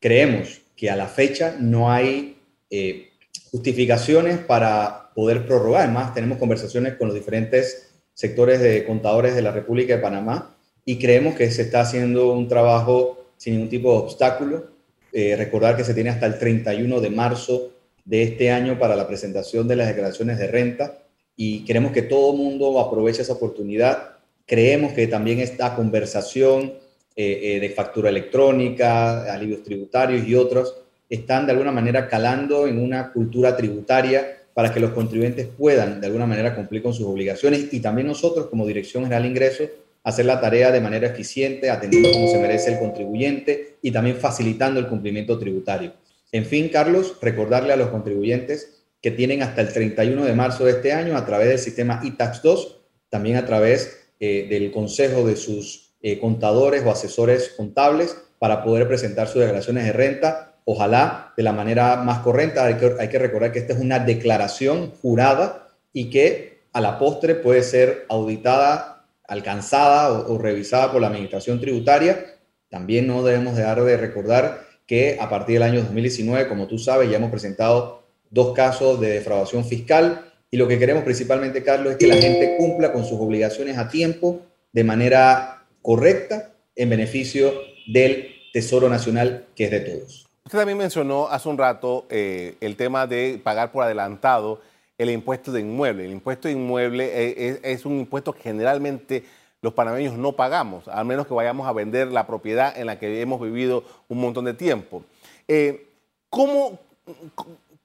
Creemos 0.00 0.62
que 0.74 0.90
a 0.90 0.96
la 0.96 1.06
fecha 1.06 1.56
no 1.58 1.90
hay 1.90 2.38
eh, 2.70 3.11
justificaciones 3.52 4.38
para 4.38 5.10
poder 5.14 5.46
prorrogar. 5.46 5.82
Además, 5.82 6.14
tenemos 6.14 6.38
conversaciones 6.38 6.94
con 6.94 7.08
los 7.08 7.14
diferentes 7.14 7.92
sectores 8.14 8.60
de 8.60 8.84
contadores 8.84 9.34
de 9.34 9.42
la 9.42 9.52
República 9.52 9.94
de 9.94 10.02
Panamá 10.02 10.56
y 10.84 10.98
creemos 10.98 11.34
que 11.34 11.50
se 11.50 11.62
está 11.62 11.82
haciendo 11.82 12.32
un 12.32 12.48
trabajo 12.48 13.26
sin 13.36 13.54
ningún 13.54 13.68
tipo 13.68 13.92
de 13.92 13.98
obstáculo. 13.98 14.72
Eh, 15.12 15.36
recordar 15.36 15.76
que 15.76 15.84
se 15.84 15.92
tiene 15.92 16.08
hasta 16.10 16.26
el 16.26 16.38
31 16.38 17.00
de 17.00 17.10
marzo 17.10 17.72
de 18.04 18.22
este 18.22 18.50
año 18.50 18.78
para 18.78 18.96
la 18.96 19.06
presentación 19.06 19.68
de 19.68 19.76
las 19.76 19.88
declaraciones 19.88 20.38
de 20.38 20.46
renta 20.46 21.02
y 21.36 21.64
queremos 21.64 21.92
que 21.92 22.02
todo 22.02 22.32
el 22.32 22.38
mundo 22.38 22.80
aproveche 22.80 23.20
esa 23.20 23.34
oportunidad. 23.34 24.16
Creemos 24.46 24.94
que 24.94 25.06
también 25.06 25.38
esta 25.40 25.76
conversación 25.76 26.72
eh, 27.14 27.40
eh, 27.42 27.60
de 27.60 27.68
factura 27.70 28.08
electrónica, 28.08 29.32
alivios 29.32 29.62
tributarios 29.62 30.26
y 30.26 30.34
otros 30.34 30.74
están 31.14 31.44
de 31.44 31.52
alguna 31.52 31.72
manera 31.72 32.08
calando 32.08 32.66
en 32.66 32.78
una 32.78 33.12
cultura 33.12 33.54
tributaria 33.54 34.38
para 34.54 34.72
que 34.72 34.80
los 34.80 34.92
contribuyentes 34.92 35.46
puedan 35.46 36.00
de 36.00 36.06
alguna 36.06 36.26
manera 36.26 36.54
cumplir 36.54 36.82
con 36.82 36.94
sus 36.94 37.06
obligaciones 37.06 37.72
y 37.72 37.80
también 37.80 38.06
nosotros 38.06 38.46
como 38.46 38.66
Dirección 38.66 39.04
General 39.04 39.22
de 39.22 39.28
Ingresos 39.28 39.68
hacer 40.04 40.24
la 40.24 40.40
tarea 40.40 40.72
de 40.72 40.80
manera 40.80 41.08
eficiente, 41.08 41.70
atendiendo 41.70 42.10
como 42.12 42.28
se 42.28 42.38
merece 42.38 42.72
el 42.72 42.78
contribuyente 42.78 43.76
y 43.82 43.90
también 43.90 44.16
facilitando 44.16 44.80
el 44.80 44.88
cumplimiento 44.88 45.38
tributario. 45.38 45.92
En 46.32 46.46
fin, 46.46 46.70
Carlos, 46.70 47.16
recordarle 47.20 47.72
a 47.72 47.76
los 47.76 47.90
contribuyentes 47.90 48.82
que 49.00 49.10
tienen 49.10 49.42
hasta 49.42 49.60
el 49.60 49.72
31 49.72 50.24
de 50.24 50.34
marzo 50.34 50.64
de 50.64 50.72
este 50.72 50.92
año 50.92 51.16
a 51.16 51.26
través 51.26 51.48
del 51.48 51.58
sistema 51.58 52.00
ITAX 52.02 52.42
2, 52.42 52.80
también 53.10 53.36
a 53.36 53.44
través 53.44 54.08
eh, 54.18 54.46
del 54.48 54.72
consejo 54.72 55.26
de 55.26 55.36
sus 55.36 55.92
eh, 56.00 56.18
contadores 56.18 56.82
o 56.84 56.90
asesores 56.90 57.50
contables 57.56 58.16
para 58.38 58.64
poder 58.64 58.88
presentar 58.88 59.28
sus 59.28 59.40
declaraciones 59.40 59.84
de 59.84 59.92
renta, 59.92 60.51
ojalá 60.64 61.32
de 61.36 61.42
la 61.42 61.52
manera 61.52 61.96
más 61.96 62.20
correcta. 62.20 62.64
Hay 62.64 62.74
que, 62.74 62.94
hay 62.98 63.08
que 63.08 63.18
recordar 63.18 63.52
que 63.52 63.58
esta 63.58 63.72
es 63.72 63.80
una 63.80 63.98
declaración 63.98 64.92
jurada 65.02 65.68
y 65.92 66.10
que 66.10 66.62
a 66.72 66.80
la 66.80 66.98
postre 66.98 67.34
puede 67.34 67.62
ser 67.62 68.06
auditada 68.08 68.92
alcanzada 69.28 70.12
o, 70.12 70.38
revisada 70.38 70.92
por 70.92 71.00
la 71.00 71.08
Administración 71.08 71.60
Tributaria. 71.60 72.24
También 72.68 73.06
no 73.06 73.22
debemos 73.22 73.56
dejar 73.56 73.82
de 73.82 73.96
recordar 73.96 74.66
que 74.86 75.16
a 75.20 75.28
partir 75.28 75.54
del 75.54 75.62
año 75.62 75.80
2019, 75.80 76.48
como 76.48 76.66
tú 76.66 76.78
sabes, 76.78 77.10
ya 77.10 77.16
hemos 77.16 77.30
presentado 77.30 78.02
dos 78.30 78.54
casos 78.54 79.00
de 79.00 79.08
defraudación 79.10 79.64
fiscal 79.64 80.32
y 80.50 80.56
lo 80.56 80.68
que 80.68 80.78
queremos 80.78 81.02
principalmente, 81.02 81.62
Carlos, 81.62 81.92
es 81.92 81.98
que 81.98 82.06
la 82.06 82.16
gente 82.16 82.56
cumpla 82.58 82.92
con 82.92 83.04
sus 83.04 83.18
obligaciones 83.18 83.78
a 83.78 83.88
tiempo, 83.88 84.42
de 84.72 84.84
manera 84.84 85.64
correcta, 85.80 86.52
en 86.76 86.90
beneficio 86.90 87.52
del 87.86 88.28
Tesoro 88.52 88.88
Nacional, 88.88 89.46
que 89.54 89.64
es 89.64 89.70
de 89.70 89.80
todos. 89.80 90.31
Usted 90.44 90.58
también 90.58 90.78
mencionó 90.78 91.28
hace 91.28 91.48
un 91.48 91.56
rato 91.56 92.06
eh, 92.10 92.56
el 92.60 92.76
tema 92.76 93.06
de 93.06 93.40
pagar 93.42 93.70
por 93.70 93.84
adelantado 93.84 94.60
el 94.98 95.10
impuesto 95.10 95.52
de 95.52 95.60
inmueble. 95.60 96.04
El 96.04 96.12
impuesto 96.12 96.48
de 96.48 96.54
inmueble 96.54 97.10
eh, 97.12 97.60
es, 97.62 97.86
un 97.86 97.98
impuesto 97.98 98.32
que 98.32 98.42
generalmente 98.42 99.24
los 99.60 99.72
panameños 99.72 100.14
no 100.14 100.32
pagamos, 100.32 100.88
al 100.88 101.04
menos 101.04 101.28
que 101.28 101.34
vayamos 101.34 101.68
a 101.68 101.72
vender 101.72 102.08
la 102.08 102.26
propiedad 102.26 102.76
en 102.76 102.86
la 102.86 102.98
que 102.98 103.20
hemos 103.20 103.40
vivido 103.40 103.84
un 104.08 104.20
montón 104.20 104.44
de 104.44 104.54
tiempo. 104.54 105.04
Eh, 105.46 105.88
¿cómo, 106.28 106.80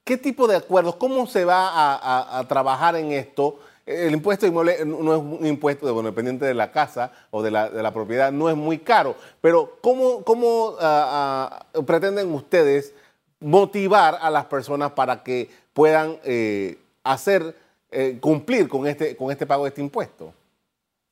¿Qué 0.03 0.17
tipo 0.17 0.47
de 0.47 0.55
acuerdos, 0.55 0.95
cómo 0.95 1.27
se 1.27 1.45
va 1.45 2.39
a, 2.39 2.43
trabajar 2.47 2.95
en 2.95 3.11
esto? 3.11 3.59
El 3.87 4.13
impuesto 4.13 4.45
de 4.45 4.49
inmueble 4.49 4.85
no 4.85 5.15
es 5.15 5.39
un 5.39 5.47
impuesto 5.47 5.87
de, 5.87 6.03
dependiente 6.03 6.45
de 6.45 6.53
la 6.53 6.73
casa 6.73 7.13
o 7.31 7.41
de 7.41 7.49
la, 7.49 7.93
propiedad, 7.93 8.33
no 8.33 8.49
es 8.49 8.55
muy 8.57 8.79
caro, 8.79 9.15
pero 9.39 9.77
¿cómo, 9.81 10.25
cómo 10.25 10.75
ah, 10.81 11.65
ah, 11.73 11.81
pretenden 11.83 12.33
ustedes 12.33 12.93
motivar 13.39 14.17
a 14.21 14.29
las 14.29 14.45
personas 14.45 14.91
para 14.91 15.23
que 15.23 15.49
puedan 15.71 16.17
eh, 16.25 16.77
hacer 17.01 17.55
eh, 17.89 18.17
cumplir 18.19 18.67
con 18.67 18.87
este, 18.87 19.15
con 19.15 19.31
este 19.31 19.45
pago 19.45 19.63
de 19.63 19.69
este 19.69 19.81
impuesto? 19.81 20.33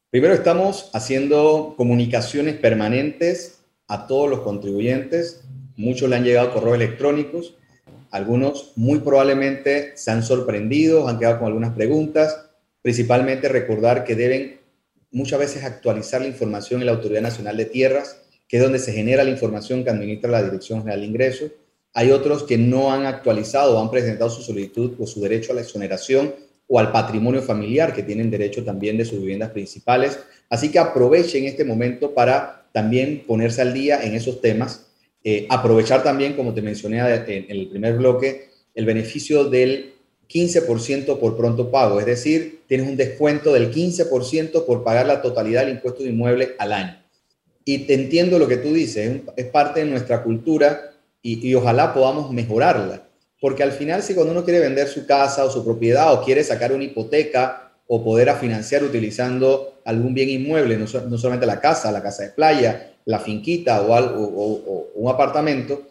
Primero 0.10 0.34
estamos 0.34 0.90
haciendo 0.94 1.76
comunicaciones 1.78 2.56
permanentes 2.56 3.60
a 3.88 4.06
todos 4.06 4.30
los 4.30 4.42
contribuyentes. 4.42 5.44
Muchos 5.78 6.10
le 6.10 6.18
han 6.18 6.26
llegado 6.26 6.54
correos 6.54 6.76
electrónicos. 6.76 7.56
Algunos 8.12 8.74
muy 8.76 9.00
probablemente 9.00 9.96
se 9.96 10.12
han 10.12 10.24
sorprendido, 10.24 11.08
han 11.08 11.20
quedado 11.20 11.40
con 11.40 11.48
algunas 11.48 11.74
preguntas. 11.74 12.46
Principalmente 12.86 13.50
recordar 13.50 14.04
que 14.04 14.13
deben 14.13 14.60
muchas 15.10 15.39
veces 15.39 15.63
actualizar 15.63 16.21
la 16.21 16.28
información 16.28 16.82
en 16.82 16.86
la 16.86 16.91
Autoridad 16.91 17.24
Nacional 17.24 17.58
de 17.58 17.65
Tierras, 17.65 18.21
que 18.48 18.58
es 18.58 18.63
donde 18.63 18.78
se 18.78 18.93
genera 18.93 19.24
la 19.24 19.32
información 19.32 19.84
que 19.84 19.89
administra 19.89 20.30
la 20.30 20.43
Dirección 20.43 20.82
General 20.82 21.02
de 21.02 21.08
Ingresos 21.08 21.52
hay 21.95 22.12
otros 22.12 22.43
que 22.43 22.58
no 22.58 22.91
han 22.91 23.06
actualizado 23.06 23.78
o 23.78 23.82
han 23.82 23.89
presentado 23.89 24.30
su 24.30 24.41
solicitud 24.41 24.91
o 25.00 25.08
su 25.08 25.21
derecho 25.21 25.54
a 25.54 25.56
la 25.56 25.62
exoneración 25.62 26.36
o 26.67 26.78
al 26.78 26.91
patrimonio 26.91 27.41
familiar, 27.41 27.93
que 27.93 28.04
tienen 28.04 28.30
derecho 28.30 28.65
también 28.65 28.98
de 28.98 29.06
sus 29.06 29.19
viviendas 29.19 29.52
principales. 29.52 30.19
Así 30.50 30.69
que 30.69 30.78
aprovechen 30.78 31.45
este 31.45 31.63
momento 31.63 32.13
para 32.13 32.67
también 32.74 33.24
ponerse 33.26 33.62
al 33.62 33.74
día 33.74 34.04
en 34.04 34.13
esos 34.13 34.41
temas. 34.41 34.88
Eh, 35.24 35.48
aprovechar 35.50 36.04
también, 36.04 36.34
como 36.34 36.54
te 36.54 36.62
mencioné 36.62 37.00
en 37.00 37.45
el 37.48 37.69
primer 37.69 37.93
bloque, 37.93 38.50
el 38.74 38.86
beneficio 38.86 39.45
del 39.45 39.93
15% 40.28 41.20
por 41.20 41.38
pronto 41.38 41.72
pago, 41.72 42.00
es 42.00 42.06
decir, 42.06 42.64
tienes 42.68 42.88
un 42.88 42.98
descuento 42.98 43.54
del 43.54 43.72
15% 43.74 44.66
por 44.66 44.84
pagar 44.84 45.06
la 45.06 45.22
totalidad 45.22 45.62
del 45.62 45.76
impuesto 45.76 46.04
de 46.04 46.10
inmueble 46.10 46.56
al 46.58 46.74
año. 46.74 47.06
Y 47.64 47.80
te 47.80 47.96
entiendo 47.96 48.38
lo 48.38 48.48
que 48.48 48.58
tú 48.58 48.74
dices, 48.74 49.22
es 49.36 49.46
parte 49.48 49.80
de 49.80 49.88
nuestra 49.88 50.24
cultura 50.24 50.92
y, 51.24 51.54
ojalá 51.56 51.94
podamos 51.94 52.32
mejorarla. 52.32 53.08
Porque 53.42 53.64
al 53.64 53.72
final, 53.72 54.04
si 54.04 54.14
cuando 54.14 54.32
uno 54.32 54.44
quiere 54.44 54.60
vender 54.60 54.88
su 54.88 55.08
casa 55.08 55.44
o 55.44 55.50
su 55.50 55.66
propiedad 55.66 56.14
o 56.14 56.24
quiere 56.24 56.44
sacar 56.44 56.72
una 56.72 56.84
hipoteca 56.84 57.72
o 57.88 58.04
poder 58.04 58.32
financiar 58.36 58.84
utilizando 58.84 59.82
algún 59.84 60.14
bien 60.14 60.30
inmueble, 60.30 60.78
no, 60.78 60.88
solamente 60.88 61.48
la 61.48 61.60
casa, 61.60 61.92
la 61.92 62.04
casa 62.04 62.24
de 62.24 62.30
playa, 62.30 62.94
la 63.06 63.20
finquita 63.20 63.82
o, 63.82 64.92
un 64.94 65.12
apartamento, 65.12 65.82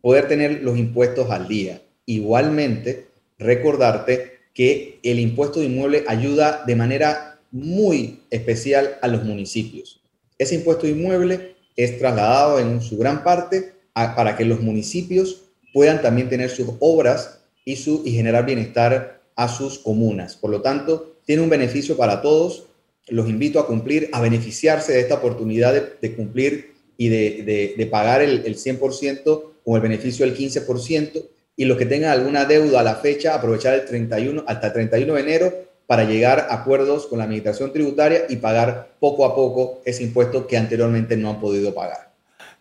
poder 0.00 0.28
tener 0.28 0.62
los 0.62 0.78
impuestos 0.78 1.30
al 1.30 1.46
día. 1.46 1.82
Igualmente, 2.06 3.07
recordarte 3.38 4.38
que 4.54 4.98
el 5.02 5.20
impuesto 5.20 5.60
de 5.60 5.66
inmueble 5.66 6.04
ayuda 6.08 6.64
de 6.66 6.74
manera 6.74 7.40
muy 7.50 8.20
especial 8.30 8.98
a 9.00 9.08
los 9.08 9.24
municipios. 9.24 10.00
Ese 10.36 10.56
impuesto 10.56 10.86
de 10.86 10.92
inmueble 10.92 11.56
es 11.76 11.98
trasladado 11.98 12.58
en 12.58 12.80
su 12.80 12.98
gran 12.98 13.22
parte 13.22 13.72
para 13.94 14.36
que 14.36 14.44
los 14.44 14.60
municipios 14.60 15.44
puedan 15.72 16.02
también 16.02 16.28
tener 16.28 16.50
sus 16.50 16.70
obras 16.80 17.40
y, 17.64 17.76
su, 17.76 18.02
y 18.04 18.12
generar 18.12 18.46
bienestar 18.46 19.20
a 19.36 19.48
sus 19.48 19.78
comunas. 19.78 20.36
Por 20.36 20.50
lo 20.50 20.60
tanto, 20.60 21.16
tiene 21.24 21.42
un 21.42 21.50
beneficio 21.50 21.96
para 21.96 22.20
todos. 22.20 22.66
Los 23.08 23.28
invito 23.28 23.60
a 23.60 23.66
cumplir, 23.66 24.08
a 24.12 24.20
beneficiarse 24.20 24.92
de 24.92 25.00
esta 25.00 25.16
oportunidad 25.16 25.72
de, 26.00 26.16
cumplir 26.16 26.74
y 26.96 27.08
de, 27.08 27.88
pagar 27.90 28.22
el, 28.22 28.42
el 28.44 28.56
100% 28.56 29.42
con 29.64 29.76
el 29.76 29.80
beneficio 29.80 30.26
del 30.26 30.36
15%. 30.36 31.24
Y 31.58 31.64
los 31.64 31.76
que 31.76 31.86
tengan 31.86 32.12
alguna 32.12 32.44
deuda 32.44 32.78
a 32.78 32.82
la 32.84 32.94
fecha, 32.94 33.34
aprovechar 33.34 33.74
el 33.74 33.84
31, 33.84 34.44
hasta 34.46 34.68
el 34.68 34.72
31 34.74 35.14
de 35.14 35.20
enero 35.20 35.52
para 35.88 36.04
llegar 36.04 36.46
a 36.48 36.54
acuerdos 36.54 37.08
con 37.08 37.18
la 37.18 37.24
administración 37.24 37.72
tributaria 37.72 38.26
y 38.28 38.36
pagar 38.36 38.90
poco 39.00 39.26
a 39.26 39.34
poco 39.34 39.80
ese 39.84 40.04
impuesto 40.04 40.46
que 40.46 40.56
anteriormente 40.56 41.16
no 41.16 41.30
han 41.30 41.40
podido 41.40 41.74
pagar. 41.74 42.12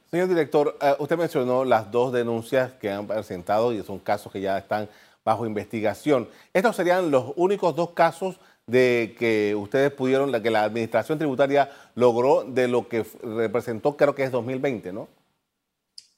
Señor 0.10 0.28
director, 0.30 0.76
eh, 0.82 0.96
usted 0.98 1.16
mencionó 1.16 1.64
las 1.64 1.92
dos 1.92 2.12
denuncias 2.12 2.72
que 2.82 2.90
han 2.90 3.06
presentado 3.06 3.72
y 3.72 3.84
son 3.84 4.00
casos 4.00 4.32
que 4.32 4.42
ya 4.42 4.58
están 4.58 4.90
bajo 5.24 5.46
investigación. 5.46 6.28
Estos 6.52 6.76
serían 6.76 7.12
los 7.12 7.34
únicos 7.36 7.76
dos 7.76 7.92
casos 7.92 8.40
de 8.66 9.16
que 9.20 9.54
ustedes 9.56 9.92
pudieron, 9.92 10.32
que 10.42 10.50
la 10.50 10.64
administración 10.64 11.20
tributaria 11.20 11.70
logró 11.94 12.46
de 12.46 12.68
lo 12.68 12.88
que 12.88 13.06
representó, 13.22 13.96
creo 13.96 14.16
que 14.16 14.24
es 14.24 14.32
2020, 14.32 14.92
¿no? 14.92 15.08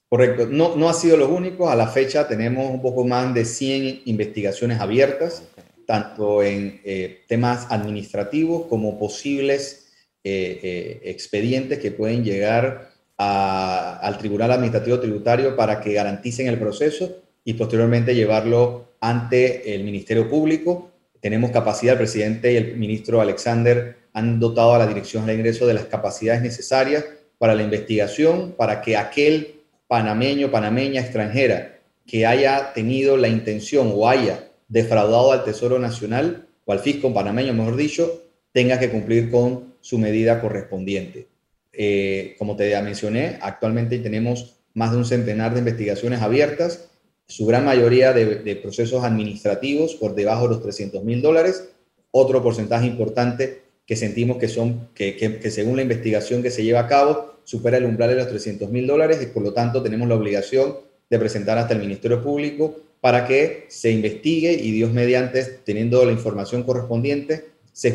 Correcto, 0.09 0.47
no, 0.49 0.75
no 0.75 0.89
ha 0.89 0.93
sido 0.93 1.17
los 1.17 1.29
únicos. 1.29 1.69
A 1.69 1.75
la 1.75 1.87
fecha 1.87 2.27
tenemos 2.27 2.69
un 2.69 2.81
poco 2.81 3.05
más 3.05 3.31
de 3.33 3.45
100 3.45 4.01
investigaciones 4.05 4.79
abiertas, 4.79 5.43
tanto 5.85 6.41
en 6.41 6.81
eh, 6.83 7.21
temas 7.27 7.67
administrativos 7.69 8.65
como 8.65 8.97
posibles 8.97 9.91
eh, 10.23 10.99
expedientes 11.03 11.77
que 11.79 11.91
pueden 11.91 12.23
llegar 12.23 12.89
al 13.17 14.17
Tribunal 14.17 14.51
Administrativo 14.51 14.99
Tributario 14.99 15.55
para 15.55 15.81
que 15.81 15.93
garanticen 15.93 16.47
el 16.47 16.57
proceso 16.57 17.17
y 17.43 17.53
posteriormente 17.53 18.15
llevarlo 18.15 18.93
ante 19.01 19.75
el 19.75 19.83
Ministerio 19.83 20.29
Público. 20.29 20.91
Tenemos 21.19 21.51
capacidad, 21.51 21.93
el 21.93 21.99
presidente 21.99 22.53
y 22.53 22.55
el 22.55 22.77
ministro 22.77 23.19
Alexander 23.19 23.97
han 24.13 24.39
dotado 24.39 24.73
a 24.73 24.79
la 24.79 24.87
Dirección 24.87 25.25
de 25.25 25.33
Ingreso 25.33 25.67
de 25.67 25.73
las 25.73 25.85
capacidades 25.85 26.41
necesarias 26.41 27.05
para 27.37 27.55
la 27.55 27.63
investigación, 27.63 28.53
para 28.57 28.81
que 28.81 28.95
aquel 28.95 29.58
panameño, 29.89 30.51
panameña 30.51 31.01
extranjera 31.01 31.79
que 32.05 32.27
haya 32.27 32.73
tenido 32.73 33.17
la 33.17 33.27
intención 33.27 33.91
o 33.93 34.07
haya 34.07 34.51
defraudado 34.67 35.31
al 35.31 35.43
Tesoro 35.43 35.79
Nacional 35.79 36.47
o 36.65 36.71
al 36.71 36.79
fisco 36.79 37.11
panameño, 37.11 37.53
mejor 37.53 37.75
dicho, 37.75 38.23
tenga 38.53 38.79
que 38.79 38.91
cumplir 38.91 39.31
con 39.31 39.73
su 39.81 39.97
medida 39.97 40.39
correspondiente. 40.39 41.27
Eh, 41.73 42.35
como 42.37 42.55
te 42.55 42.79
mencioné, 42.83 43.39
actualmente 43.41 43.97
tenemos 43.97 44.57
más 44.75 44.91
de 44.91 44.97
un 44.97 45.05
centenar 45.05 45.53
de 45.53 45.59
investigaciones 45.59 46.21
abiertas, 46.21 46.89
su 47.25 47.47
gran 47.47 47.65
mayoría 47.65 48.13
de, 48.13 48.55
procesos 48.57 49.03
administrativos 49.03 49.95
por 49.95 50.13
debajo 50.13 50.43
de 50.43 50.55
los 50.55 50.61
300 50.61 51.03
mil 51.03 51.21
dólares. 51.21 51.67
Otro 52.11 52.43
porcentaje 52.43 52.85
importante 52.85 53.61
que 53.87 53.95
sentimos 53.95 54.37
que 54.37 54.47
son, 54.47 54.89
que, 54.93 55.15
que, 55.15 55.51
según 55.51 55.77
la 55.77 55.81
investigación 55.81 56.43
que 56.43 56.51
se 56.51 56.63
lleva 56.63 56.81
a 56.81 56.87
cabo, 56.87 57.38
supera 57.49 57.77
el 57.77 57.85
umbral 57.85 58.11
de 58.11 58.15
los 58.17 58.27
300 58.27 58.69
mil 58.69 58.85
dólares 58.85 59.19
y 59.23 59.25
por 59.25 59.41
lo 59.41 59.53
tanto 59.53 59.81
tenemos 59.81 60.07
la 60.07 60.13
obligación 60.13 60.75
de 61.09 61.17
presentar 61.17 61.57
hasta 61.57 61.73
el 61.73 61.79
Ministerio 61.79 62.21
Público 62.21 62.75
para 63.01 63.25
que 63.25 63.65
se 63.69 63.89
investigue 63.89 64.53
y 64.53 64.69
Dios 64.69 64.93
mediante, 64.93 65.43
teniendo 65.65 66.05
la 66.05 66.11
información 66.11 66.61
correspondiente, 66.61 67.45
se 67.73 67.91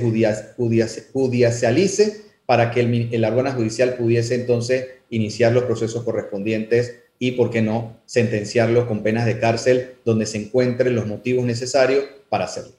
judicialice 1.13 2.21
para 2.47 2.73
que 2.73 2.81
el, 2.81 3.21
la 3.21 3.29
aduana 3.29 3.53
judicial 3.53 3.95
pudiese 3.95 4.35
entonces 4.35 4.89
iniciar 5.09 5.53
los 5.53 5.63
procesos 5.63 6.03
correspondientes 6.03 7.03
y, 7.21 7.31
¿por 7.33 7.51
qué 7.51 7.63
no?, 7.63 8.01
sentenciarlos 8.07 8.87
con 8.87 9.05
penas 9.05 9.25
de 9.25 9.39
cárcel 9.39 9.99
donde 10.05 10.27
se 10.27 10.39
encuentren 10.39 10.97
los 10.97 11.07
motivos 11.07 11.45
necesarios 11.45 12.07
para 12.29 12.47
hacerlo. 12.47 12.73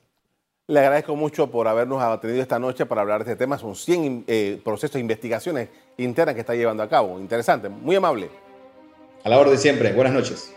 Le 0.67 0.80
agradezco 0.80 1.15
mucho 1.15 1.51
por 1.51 1.67
habernos 1.67 2.01
atendido 2.01 2.41
esta 2.41 2.58
noche 2.58 2.88
para 2.88 3.01
hablar 3.01 3.23
de 3.23 3.32
este 3.32 3.36
tema. 3.43 3.60
Son 3.60 3.75
100 3.75 4.23
eh, 4.25 4.60
procesos 4.65 4.95
de 4.95 4.99
investigaciones 4.99 5.69
internas 5.95 6.34
que 6.34 6.41
está 6.41 6.56
llevando 6.56 6.82
a 6.82 6.89
cabo. 6.89 7.19
Interesante, 7.19 7.69
muy 7.69 7.95
amable. 7.95 8.32
A 9.23 9.30
la 9.30 9.38
orden 9.38 9.60
siempre. 9.60 9.93
Buenas 9.93 10.13
noches. 10.13 10.56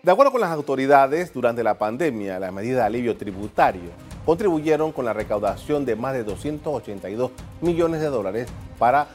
De 0.00 0.12
acuerdo 0.12 0.30
con 0.30 0.40
las 0.40 0.50
autoridades, 0.50 1.32
durante 1.32 1.64
la 1.64 1.76
pandemia, 1.76 2.38
las 2.38 2.52
medidas 2.52 2.82
de 2.82 2.86
alivio 2.86 3.16
tributario 3.16 3.90
contribuyeron 4.24 4.92
con 4.92 5.04
la 5.04 5.12
recaudación 5.12 5.84
de 5.84 5.96
más 5.96 6.14
de 6.14 6.22
282 6.22 7.32
millones 7.60 8.00
de 8.00 8.06
dólares 8.06 8.46
para 8.78 9.08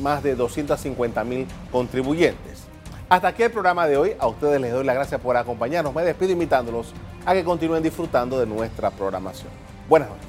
más 0.00 0.22
de 0.22 0.36
250 0.36 1.22
mil 1.24 1.46
contribuyentes. 1.70 2.62
Hasta 3.10 3.28
aquí 3.28 3.42
el 3.42 3.50
programa 3.50 3.86
de 3.86 3.98
hoy. 3.98 4.12
A 4.18 4.26
ustedes 4.26 4.58
les 4.58 4.72
doy 4.72 4.84
las 4.84 4.94
gracias 4.94 5.20
por 5.20 5.36
acompañarnos. 5.36 5.94
Me 5.94 6.02
despido 6.02 6.32
invitándolos 6.32 6.94
a 7.28 7.34
que 7.34 7.44
continúen 7.44 7.82
disfrutando 7.82 8.40
de 8.40 8.46
nuestra 8.46 8.90
programación. 8.90 9.50
Buenas 9.86 10.08
noches. 10.08 10.24